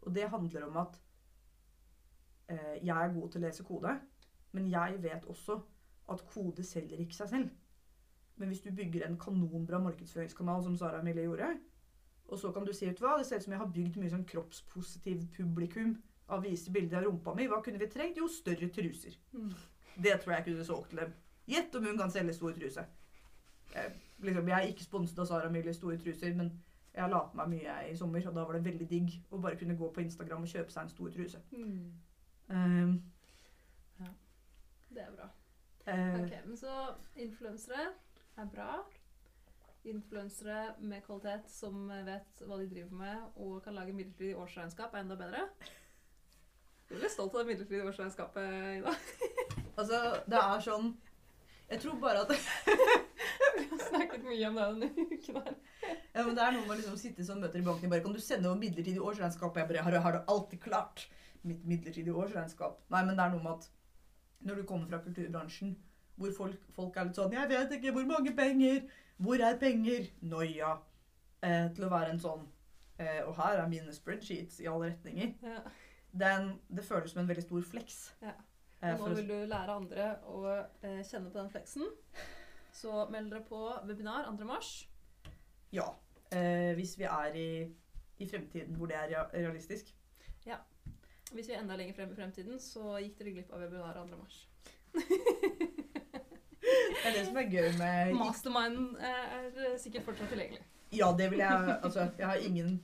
Og 0.00 0.14
det 0.14 0.28
handler 0.32 0.64
om 0.64 0.76
at 0.76 1.00
eh, 2.48 2.86
jeg 2.86 3.04
er 3.04 3.12
god 3.12 3.30
til 3.30 3.42
å 3.42 3.44
lese 3.44 3.66
kode, 3.68 3.92
men 4.52 4.70
jeg 4.70 5.02
vet 5.02 5.24
også 5.28 5.58
at 6.12 6.24
kode 6.32 6.64
selger 6.64 7.02
ikke 7.02 7.18
seg 7.18 7.28
selv. 7.28 7.50
Men 8.36 8.48
hvis 8.48 8.62
du 8.64 8.70
bygger 8.70 9.06
en 9.06 9.18
kanonbra 9.18 9.78
markedsføringskanal, 9.84 10.62
som 10.62 10.76
Sara 10.76 11.00
Emilie 11.00 11.28
gjorde, 11.28 11.50
og 12.28 12.38
så 12.38 12.52
kan 12.52 12.64
du 12.64 12.72
si 12.72 12.88
ut 12.88 13.00
hva, 13.00 13.18
det 13.18 13.26
ser 13.26 13.36
ut 13.36 13.44
som 13.44 13.52
jeg 13.52 13.60
har 13.60 13.72
bygd 13.72 14.00
mye 14.00 14.12
sånn 14.12 14.28
kroppspositiv 14.28 15.26
publikum 15.36 15.96
av 16.28 16.38
å 16.38 16.42
vise 16.42 16.72
bilder 16.72 16.98
av 16.98 17.04
rumpa 17.06 17.34
mi. 17.34 17.46
Hva 17.50 17.62
kunne 17.62 17.78
vi 17.78 17.88
trengt? 17.90 18.18
Jo, 18.18 18.28
større 18.28 18.68
truser. 18.74 19.14
Mm. 19.32 19.52
Det 20.02 20.16
tror 20.22 20.34
jeg 20.34 20.44
kunne 20.44 20.64
solgt 20.64 20.90
til 20.90 21.02
dem. 21.04 21.12
Gjett 21.46 21.74
om 21.78 21.84
hun 21.86 21.98
kan 21.98 22.10
selge 22.10 22.34
stor 22.34 22.52
truse. 22.56 22.86
Jeg, 23.74 23.92
liksom, 24.18 24.48
jeg 24.48 24.56
er 24.56 24.72
ikke 24.72 24.84
sponset 24.86 25.18
av 25.22 25.28
Sara 25.30 25.48
Emilie 25.50 25.74
store 25.74 25.98
truser, 25.98 26.34
men 26.34 26.50
jeg 26.94 27.04
har 27.04 27.12
latt 27.12 27.34
meg 27.36 27.50
mye 27.52 27.76
i 27.90 27.96
sommer, 27.96 28.24
og 28.26 28.34
da 28.34 28.44
var 28.48 28.56
det 28.56 28.64
veldig 28.64 28.88
digg 28.90 29.14
å 29.30 29.38
bare 29.38 29.58
kunne 29.60 29.76
gå 29.76 29.90
på 29.92 30.00
Instagram 30.00 30.46
og 30.46 30.52
kjøpe 30.52 30.72
seg 30.72 30.82
en 30.86 30.92
stor 30.94 31.10
truse. 31.12 31.42
Mm. 31.52 31.92
Um, 32.48 32.94
Det 34.96 35.02
er 35.02 35.10
bra. 35.12 35.26
Uh, 35.86 36.22
Ok, 36.22 36.32
Men 36.46 36.56
så 36.56 36.76
influensere 37.16 37.88
er 38.36 38.46
bra. 38.52 38.70
Influensere 39.84 40.74
med 40.80 41.02
kvalitet 41.06 41.50
som 41.52 41.88
vet 41.88 42.40
hva 42.42 42.58
de 42.58 42.70
driver 42.70 42.96
med 42.96 43.42
og 43.44 43.60
kan 43.62 43.76
lage 43.76 43.92
midlertidig 43.92 44.36
årsregnskap, 44.36 44.94
er 44.94 45.04
enda 45.04 45.18
bedre. 45.20 45.44
Du 46.86 46.94
ble 46.94 47.08
stolt 47.10 47.34
av 47.34 47.42
det 47.42 47.50
midlertidige 47.50 47.88
årsregnskapet, 47.90 48.84
dag 48.84 48.94
Altså, 49.78 50.00
det 50.30 50.38
er 50.40 50.64
sånn 50.64 50.92
Jeg 51.70 51.80
tror 51.82 51.98
bare 52.02 52.22
at 52.24 52.32
Vi 53.56 53.64
har 53.70 53.80
snakket 53.88 54.24
mye 54.26 54.50
om 54.50 54.58
det 54.58 54.66
denne 54.70 55.06
uken 55.10 55.40
her. 55.40 55.54
ja, 56.14 56.22
men 56.22 56.34
Det 56.36 56.44
er 56.44 56.54
noe 56.54 56.66
med 56.66 56.74
å 56.74 56.78
liksom 56.78 56.98
sitte 57.00 57.24
som 57.26 57.40
møter 57.42 57.62
i 57.62 57.66
banken 57.66 57.90
bare 57.92 58.04
Kan 58.04 58.14
du 58.16 58.22
sende 58.22 58.50
over 58.50 58.60
midlertidig 58.60 59.02
årsregnskap? 59.02 59.50
Og 59.50 59.62
jeg 59.62 59.70
bare 59.72 59.86
har, 59.86 59.98
har 60.04 60.18
det 60.18 60.24
alltid 60.32 60.62
klart. 60.62 61.08
Mitt 61.46 61.64
midlertidige 61.66 62.14
årsregnskap. 62.14 62.80
Nei, 62.90 63.02
men 63.06 63.14
det 63.18 63.24
er 63.24 63.34
noe 63.34 63.42
med 63.42 63.52
at 63.54 63.68
når 64.46 64.60
du 64.60 64.62
kommer 64.68 64.88
fra 64.90 64.98
kulturbransjen, 65.02 65.76
hvor 66.18 66.32
folk, 66.36 66.64
folk 66.74 66.96
er 66.96 67.06
litt 67.08 67.18
sånn 67.18 67.32
'Jeg 67.32 67.48
vet 67.48 67.72
ikke 67.76 67.92
hvor 67.94 68.06
mange 68.08 68.32
penger. 68.36 68.82
Hvor 69.16 69.40
er 69.40 69.58
penger?' 69.60 70.10
Noia. 70.20 70.76
Eh, 71.42 71.68
til 71.74 71.86
å 71.86 71.90
være 71.92 72.10
en 72.14 72.20
sånn 72.20 72.46
eh, 72.98 73.20
Og 73.28 73.36
her 73.36 73.60
er 73.60 73.68
mine 73.68 73.92
spreadsheets 73.92 74.60
i 74.60 74.68
alle 74.70 74.90
retninger. 74.90 75.34
Ja. 75.42 75.60
Den, 76.20 76.52
det 76.68 76.84
føles 76.84 77.10
som 77.12 77.22
en 77.22 77.28
veldig 77.28 77.44
stor 77.44 77.64
flex. 77.70 77.98
Ja. 78.22 78.32
Eh, 78.82 78.94
Og 79.00 79.08
nå 79.08 79.14
vil 79.18 79.28
du 79.28 79.36
lære 79.50 79.74
andre 79.76 80.08
å 80.28 80.42
eh, 80.82 81.02
kjenne 81.04 81.30
på 81.32 81.38
den 81.38 81.50
fleksen. 81.52 81.88
Så 82.76 83.06
meld 83.12 83.30
dere 83.32 83.44
på 83.48 83.60
webinar 83.88 84.28
2. 84.28 84.44
mars. 84.48 84.72
Ja. 85.72 85.88
Eh, 86.32 86.72
hvis 86.76 86.96
vi 86.98 87.04
er 87.08 87.36
i, 87.40 87.48
i 88.18 88.28
fremtiden 88.28 88.76
hvor 88.76 88.90
det 88.90 88.98
er 89.00 89.30
realistisk. 89.34 89.92
Ja. 90.46 90.60
Hvis 91.32 91.48
vi 91.48 91.56
er 91.56 91.62
enda 91.64 91.76
lenger 91.76 91.96
frem 91.96 92.12
i 92.12 92.18
fremtiden, 92.18 92.60
så 92.62 92.98
gikk 93.02 93.18
dere 93.18 93.36
glipp 93.38 93.52
av 93.52 93.64
webinar 93.64 93.96
2. 93.98 94.20
mars. 94.20 94.42
Det 96.66 97.12
er 97.12 97.14
det 97.14 97.26
som 97.28 97.36
er 97.38 97.50
gøy 97.52 97.68
med 97.78 98.14
Mastermind 98.18 98.96
eh, 98.98 99.34
er 99.36 99.76
sikkert 99.78 100.06
fortsatt 100.08 100.32
tilgjengelig. 100.32 100.64
Ja, 100.96 101.12
det 101.18 101.28
vil 101.30 101.38
jeg 101.38 101.76
Altså, 101.82 102.08
jeg 102.18 102.26
har 102.26 102.42
ingen, 102.42 102.80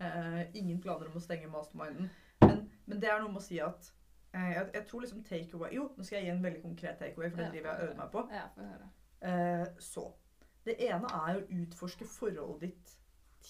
eh, 0.00 0.40
ingen 0.58 0.80
planer 0.82 1.06
om 1.06 1.18
å 1.18 1.22
stenge 1.22 1.46
masterminden. 1.52 2.08
Men, 2.42 2.64
men 2.90 3.02
det 3.02 3.10
er 3.10 3.20
noe 3.22 3.32
med 3.32 3.40
å 3.40 3.44
si 3.46 3.60
at 3.62 3.90
eh, 4.34 4.50
jeg, 4.54 4.64
jeg 4.76 4.86
tror 4.88 5.04
liksom 5.04 5.22
takeaway 5.26 5.76
Jo, 5.76 5.86
nå 5.96 6.06
skal 6.06 6.18
jeg 6.18 6.28
gi 6.28 6.32
en 6.34 6.42
veldig 6.44 6.62
konkret 6.64 6.98
takeaway, 7.00 7.30
for 7.30 7.42
det 7.42 7.46
Ja, 7.48 7.52
driver 7.54 7.70
jeg 7.70 7.76
og 7.76 7.86
øver 7.86 8.00
meg 8.00 8.10
på. 8.14 8.24
Ja, 8.34 8.46
høre. 8.58 8.90
Eh, 9.30 9.66
så 9.78 10.06
Det 10.66 10.76
ene 10.84 11.08
er 11.16 11.38
å 11.38 11.46
utforske 11.62 12.06
forholdet 12.08 12.68
ditt 12.68 12.96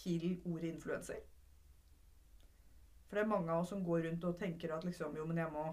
til 0.00 0.26
ordet 0.46 0.70
influenser. 0.70 1.24
For 3.08 3.18
det 3.18 3.24
er 3.24 3.30
mange 3.32 3.50
av 3.50 3.64
oss 3.64 3.72
som 3.72 3.82
går 3.84 4.04
rundt 4.06 4.24
og 4.28 4.38
tenker 4.38 4.76
at 4.76 4.86
liksom 4.86 5.16
Jo, 5.18 5.24
men 5.26 5.40
jeg 5.42 5.50
må 5.50 5.64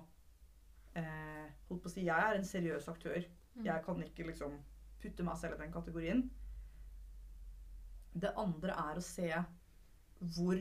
eh, 0.98 1.46
Holdt 1.68 1.84
på 1.84 1.92
å 1.92 1.94
si 1.94 2.08
Jeg 2.08 2.18
er 2.18 2.40
en 2.40 2.48
seriøs 2.48 2.90
aktør. 2.90 3.22
Mm. 3.58 3.66
Jeg 3.68 3.84
kan 3.86 4.02
ikke 4.04 4.26
liksom 4.32 4.58
putte 5.02 5.26
meg 5.26 5.38
selv 5.38 5.58
i 5.58 5.62
den 5.62 5.74
kategorien. 5.74 6.24
Det 8.18 8.34
andre 8.40 8.74
er 8.88 8.98
å 8.98 9.06
se 9.06 9.30
hvor 10.38 10.58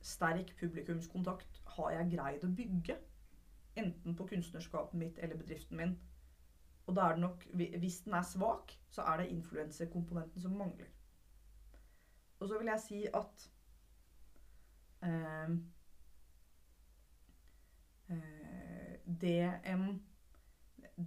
sterk 0.00 0.54
publikumskontakt 0.60 1.62
har 1.76 1.90
jeg 1.96 2.12
greid 2.16 2.44
å 2.44 2.52
bygge. 2.56 2.96
Enten 3.80 4.16
på 4.16 4.26
kunstnerskapet 4.26 4.98
mitt 4.98 5.18
eller 5.18 5.38
bedriften 5.38 5.76
min. 5.76 5.98
Og 6.86 6.96
da 6.96 7.08
er 7.08 7.14
det 7.14 7.24
nok, 7.24 7.46
Hvis 7.54 8.00
den 8.00 8.14
er 8.14 8.22
svak, 8.22 8.72
så 8.90 9.02
er 9.02 9.16
det 9.16 9.30
influenserkomponenten 9.30 10.40
som 10.40 10.56
mangler. 10.58 10.88
Og 12.40 12.48
så 12.48 12.58
vil 12.58 12.66
jeg 12.66 12.80
si 12.80 13.06
at 13.14 13.50
eh, 15.02 15.50
eh, 18.08 18.94
det 19.20 19.60
en 19.64 20.02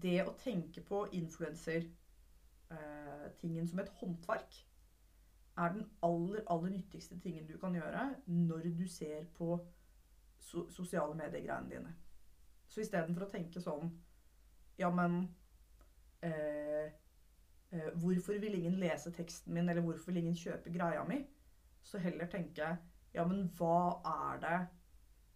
det 0.01 0.23
å 0.25 0.33
tenke 0.39 0.81
på 0.81 1.03
influensertingen 1.13 1.91
eh, 3.63 3.69
som 3.69 3.79
et 3.83 3.91
håndverk 3.99 4.55
er 5.57 5.73
den 5.73 5.85
aller, 6.01 6.41
aller 6.49 6.69
nyttigste 6.69 7.19
tingen 7.19 7.47
du 7.47 7.57
kan 7.61 7.75
gjøre 7.75 8.07
når 8.25 8.69
du 8.77 8.87
ser 8.89 9.25
på 9.37 9.57
so 10.39 10.65
sosiale 10.73 11.15
medier-greiene 11.15 11.69
dine. 11.69 11.93
Så 12.67 12.81
istedenfor 12.81 13.27
å 13.27 13.31
tenke 13.31 13.61
sånn 13.61 13.91
Ja, 14.79 14.89
men 14.89 15.19
eh, 16.25 16.89
eh, 17.69 17.91
Hvorfor 18.01 18.39
vil 18.41 18.57
ingen 18.57 18.79
lese 18.81 19.11
teksten 19.13 19.53
min, 19.53 19.69
eller 19.69 19.85
hvorfor 19.85 20.11
vil 20.11 20.23
ingen 20.23 20.37
kjøpe 20.37 20.73
greia 20.73 21.03
mi? 21.05 21.21
Så 21.83 22.01
heller 22.01 22.31
tenke 22.31 22.71
Ja, 23.13 23.27
men 23.29 23.45
hva 23.59 24.01
er 24.09 24.41
det 24.41 24.57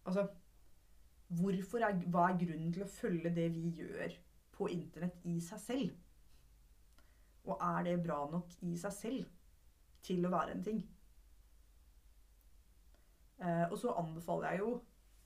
Altså 0.08 0.26
er, 0.26 2.02
Hva 2.10 2.26
er 2.26 2.40
grunnen 2.42 2.72
til 2.74 2.82
å 2.82 2.90
følge 2.90 3.30
det 3.36 3.48
vi 3.54 3.68
gjør 3.78 4.18
på 4.58 4.68
internett 4.74 5.22
i 5.28 5.38
seg 5.44 5.62
selv? 5.62 5.96
Og 7.46 7.60
er 7.62 7.84
det 7.86 8.00
bra 8.02 8.24
nok 8.32 8.56
i 8.66 8.74
seg 8.80 8.96
selv 8.96 9.37
til 10.04 10.24
å 10.26 10.32
være 10.32 10.54
en 10.54 10.64
ting? 10.64 10.78
Eh, 13.38 13.66
og 13.68 13.76
så 13.78 13.94
anbefaler 14.00 14.54
jeg 14.54 14.64
jo, 14.64 14.70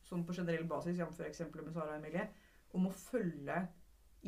sånn 0.06 0.24
på 0.28 0.34
generell 0.36 0.66
basis, 0.68 0.98
jf. 1.00 1.20
eksempelet 1.26 1.68
med 1.68 1.76
Sara 1.76 1.94
og 1.94 2.00
Emilie, 2.00 2.26
om 2.76 2.88
å 2.88 2.96
følge 2.96 3.60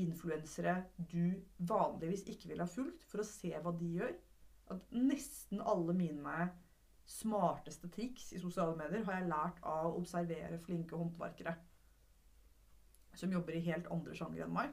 influensere 0.00 0.74
du 0.98 1.34
vanligvis 1.68 2.24
ikke 2.30 2.50
ville 2.50 2.64
ha 2.64 2.70
fulgt, 2.70 3.04
for 3.08 3.22
å 3.22 3.28
se 3.28 3.52
hva 3.54 3.72
de 3.78 3.90
gjør. 3.98 4.14
At 4.72 4.94
nesten 4.96 5.60
alle 5.60 5.94
mine 5.96 6.48
smarteste 7.04 7.90
triks 7.92 8.30
i 8.32 8.40
sosiale 8.40 8.76
medier 8.78 9.04
har 9.04 9.20
jeg 9.20 9.28
lært 9.28 9.60
av 9.68 9.90
å 9.90 9.98
observere 10.00 10.60
flinke 10.64 10.96
håndverkere 10.96 11.52
som 13.14 13.32
jobber 13.32 13.54
i 13.54 13.64
helt 13.68 13.90
andre 13.94 14.16
sjangere 14.16 14.48
enn 14.48 14.54
meg. 14.56 14.72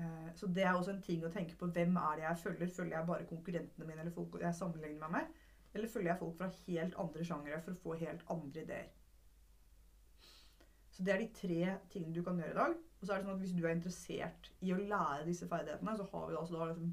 Eh, 0.00 0.30
Så 0.34 0.46
det 0.46 0.62
er 0.64 0.72
også 0.72 0.94
en 0.94 1.02
ting 1.04 1.24
å 1.26 1.32
tenke 1.32 1.56
på. 1.58 1.68
Hvem 1.74 1.96
er 2.00 2.16
det 2.16 2.24
jeg 2.24 2.42
følger? 2.44 2.72
Følger 2.76 2.96
jeg 2.96 3.06
bare 3.06 3.28
konkurrentene 3.28 3.86
mine 3.86 4.04
eller 4.04 4.14
folk 4.14 4.38
jeg 4.40 4.56
sammenligner 4.56 5.02
meg 5.04 5.10
med? 5.16 5.34
Eller 5.74 5.88
følger 5.92 6.12
jeg 6.12 6.18
folk 6.22 6.36
fra 6.38 6.48
helt 6.66 6.96
andre 6.98 7.26
sjangere 7.26 7.60
for 7.64 7.76
å 7.76 7.82
få 7.84 7.96
helt 8.00 8.24
andre 8.32 8.64
ideer? 8.64 8.88
Så 10.90 11.04
det 11.04 11.12
er 11.12 11.20
de 11.22 11.28
tre 11.32 11.76
tingene 11.92 12.16
du 12.16 12.22
kan 12.26 12.38
gjøre 12.40 12.54
i 12.54 12.60
dag. 12.60 12.78
Og 13.00 13.06
så 13.06 13.12
er 13.12 13.20
det 13.20 13.26
sånn 13.26 13.36
at 13.36 13.42
hvis 13.44 13.54
du 13.56 13.62
er 13.64 13.76
interessert 13.76 14.50
i 14.60 14.72
å 14.74 14.80
lære 14.80 15.26
disse 15.28 15.46
ferdighetene, 15.48 15.94
så 15.96 16.06
har 16.10 16.26
vi 16.28 16.36
altså 16.36 16.56
da 16.58 16.66
liksom 16.70 16.90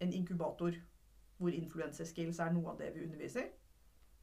en 0.00 0.12
inkubator 0.16 0.76
hvor 1.40 1.54
influencer 1.56 2.08
skills 2.08 2.40
er 2.40 2.52
noe 2.52 2.72
av 2.72 2.80
det 2.80 2.90
vi 2.94 3.04
underviser. 3.06 3.46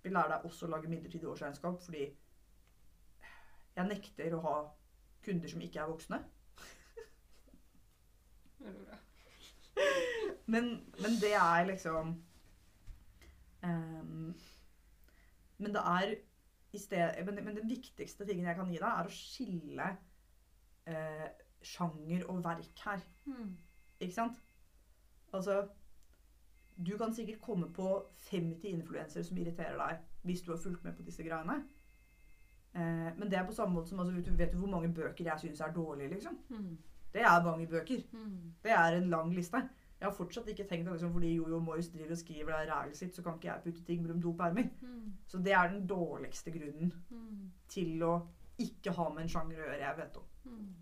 Vi 0.04 0.12
lærer 0.12 0.36
deg 0.36 0.46
også 0.46 0.68
å 0.68 0.72
lage 0.74 0.90
midlertidig 0.92 1.30
årsregnskap 1.30 1.82
fordi 1.82 2.04
jeg 3.78 3.90
nekter 3.90 4.36
å 4.38 4.42
ha 4.44 4.56
kunder 5.26 5.50
som 5.50 5.62
ikke 5.62 5.82
er 5.82 5.90
voksne. 5.90 6.20
Men, 10.48 10.64
men 11.02 11.12
det 11.22 11.34
er 11.36 11.66
liksom 11.68 12.24
um, 13.64 14.36
Men 15.58 15.74
det 15.74 15.82
er 15.86 16.16
i 16.74 16.78
sted, 16.78 17.26
men, 17.26 17.46
men 17.46 17.56
den 17.56 17.70
viktigste 17.70 18.26
tingen 18.26 18.46
jeg 18.46 18.56
kan 18.56 18.70
gi 18.72 18.80
deg, 18.80 18.88
er 18.88 19.08
å 19.08 19.14
skille 19.14 19.88
uh, 20.88 21.28
sjanger 21.64 22.26
og 22.30 22.44
verk 22.46 22.84
her. 22.86 23.04
Mm. 23.26 23.56
Ikke 24.00 24.14
sant? 24.14 24.42
Altså 25.34 25.68
Du 26.78 26.98
kan 26.98 27.14
sikkert 27.14 27.42
komme 27.42 27.72
på 27.74 27.88
50 28.30 28.68
influensere 28.68 29.24
som 29.24 29.38
irriterer 29.38 29.80
deg 29.80 30.04
hvis 30.28 30.44
du 30.46 30.52
har 30.52 30.62
fulgt 30.62 30.84
med 30.84 30.94
på 30.94 31.04
disse 31.08 31.24
greiene. 31.24 31.64
Uh, 32.76 33.10
men 33.18 33.32
det 33.32 33.40
er 33.40 33.48
på 33.48 33.56
samme 33.56 33.74
måte 33.74 33.90
som 33.90 34.00
altså, 34.00 34.14
vet, 34.14 34.28
du, 34.28 34.38
vet 34.38 34.54
du 34.54 34.60
hvor 34.60 34.70
mange 34.76 34.94
bøker 34.94 35.26
jeg 35.26 35.40
syns 35.40 35.64
er 35.64 35.74
dårlige, 35.74 36.14
liksom? 36.14 36.38
Mm. 36.50 36.78
Det 37.14 37.22
er 37.22 37.44
mange 37.44 37.68
bøker. 37.68 38.02
Mm. 38.12 38.54
Det 38.64 38.72
er 38.72 38.98
en 38.98 39.10
lang 39.10 39.34
liste. 39.36 39.58
Jeg 40.00 40.06
har 40.06 40.14
fortsatt 40.14 40.48
ikke 40.48 40.68
tenkt 40.70 40.88
at 40.88 40.94
liksom, 40.94 41.12
fordi 41.14 41.36
Jojo 41.36 41.60
Moyes 41.60 41.88
driver 41.90 42.12
og 42.12 42.18
skriver 42.18 42.46
det 42.60 42.70
rælet 42.72 42.98
sitt, 42.98 43.16
så 43.16 43.22
kan 43.26 43.34
ikke 43.34 43.48
jeg 43.48 43.62
putte 43.64 43.84
ting 43.88 44.02
mellom 44.02 44.22
to 44.22 44.32
permer. 44.38 44.64
Mm. 44.82 45.14
Så 45.28 45.38
det 45.38 45.54
er 45.54 45.72
den 45.72 45.88
dårligste 45.88 46.52
grunnen 46.52 46.94
Mm. 47.10 47.52
til 47.70 48.04
å 48.04 48.22
ikke 48.60 48.92
ha 48.92 49.10
med 49.14 49.24
en 49.24 49.30
sjanger 49.30 49.58
å 49.58 49.66
gjøre 49.66 49.80
jeg 49.80 49.98
vet 49.98 50.18
om. 50.18 50.24
Mm. 50.46 50.74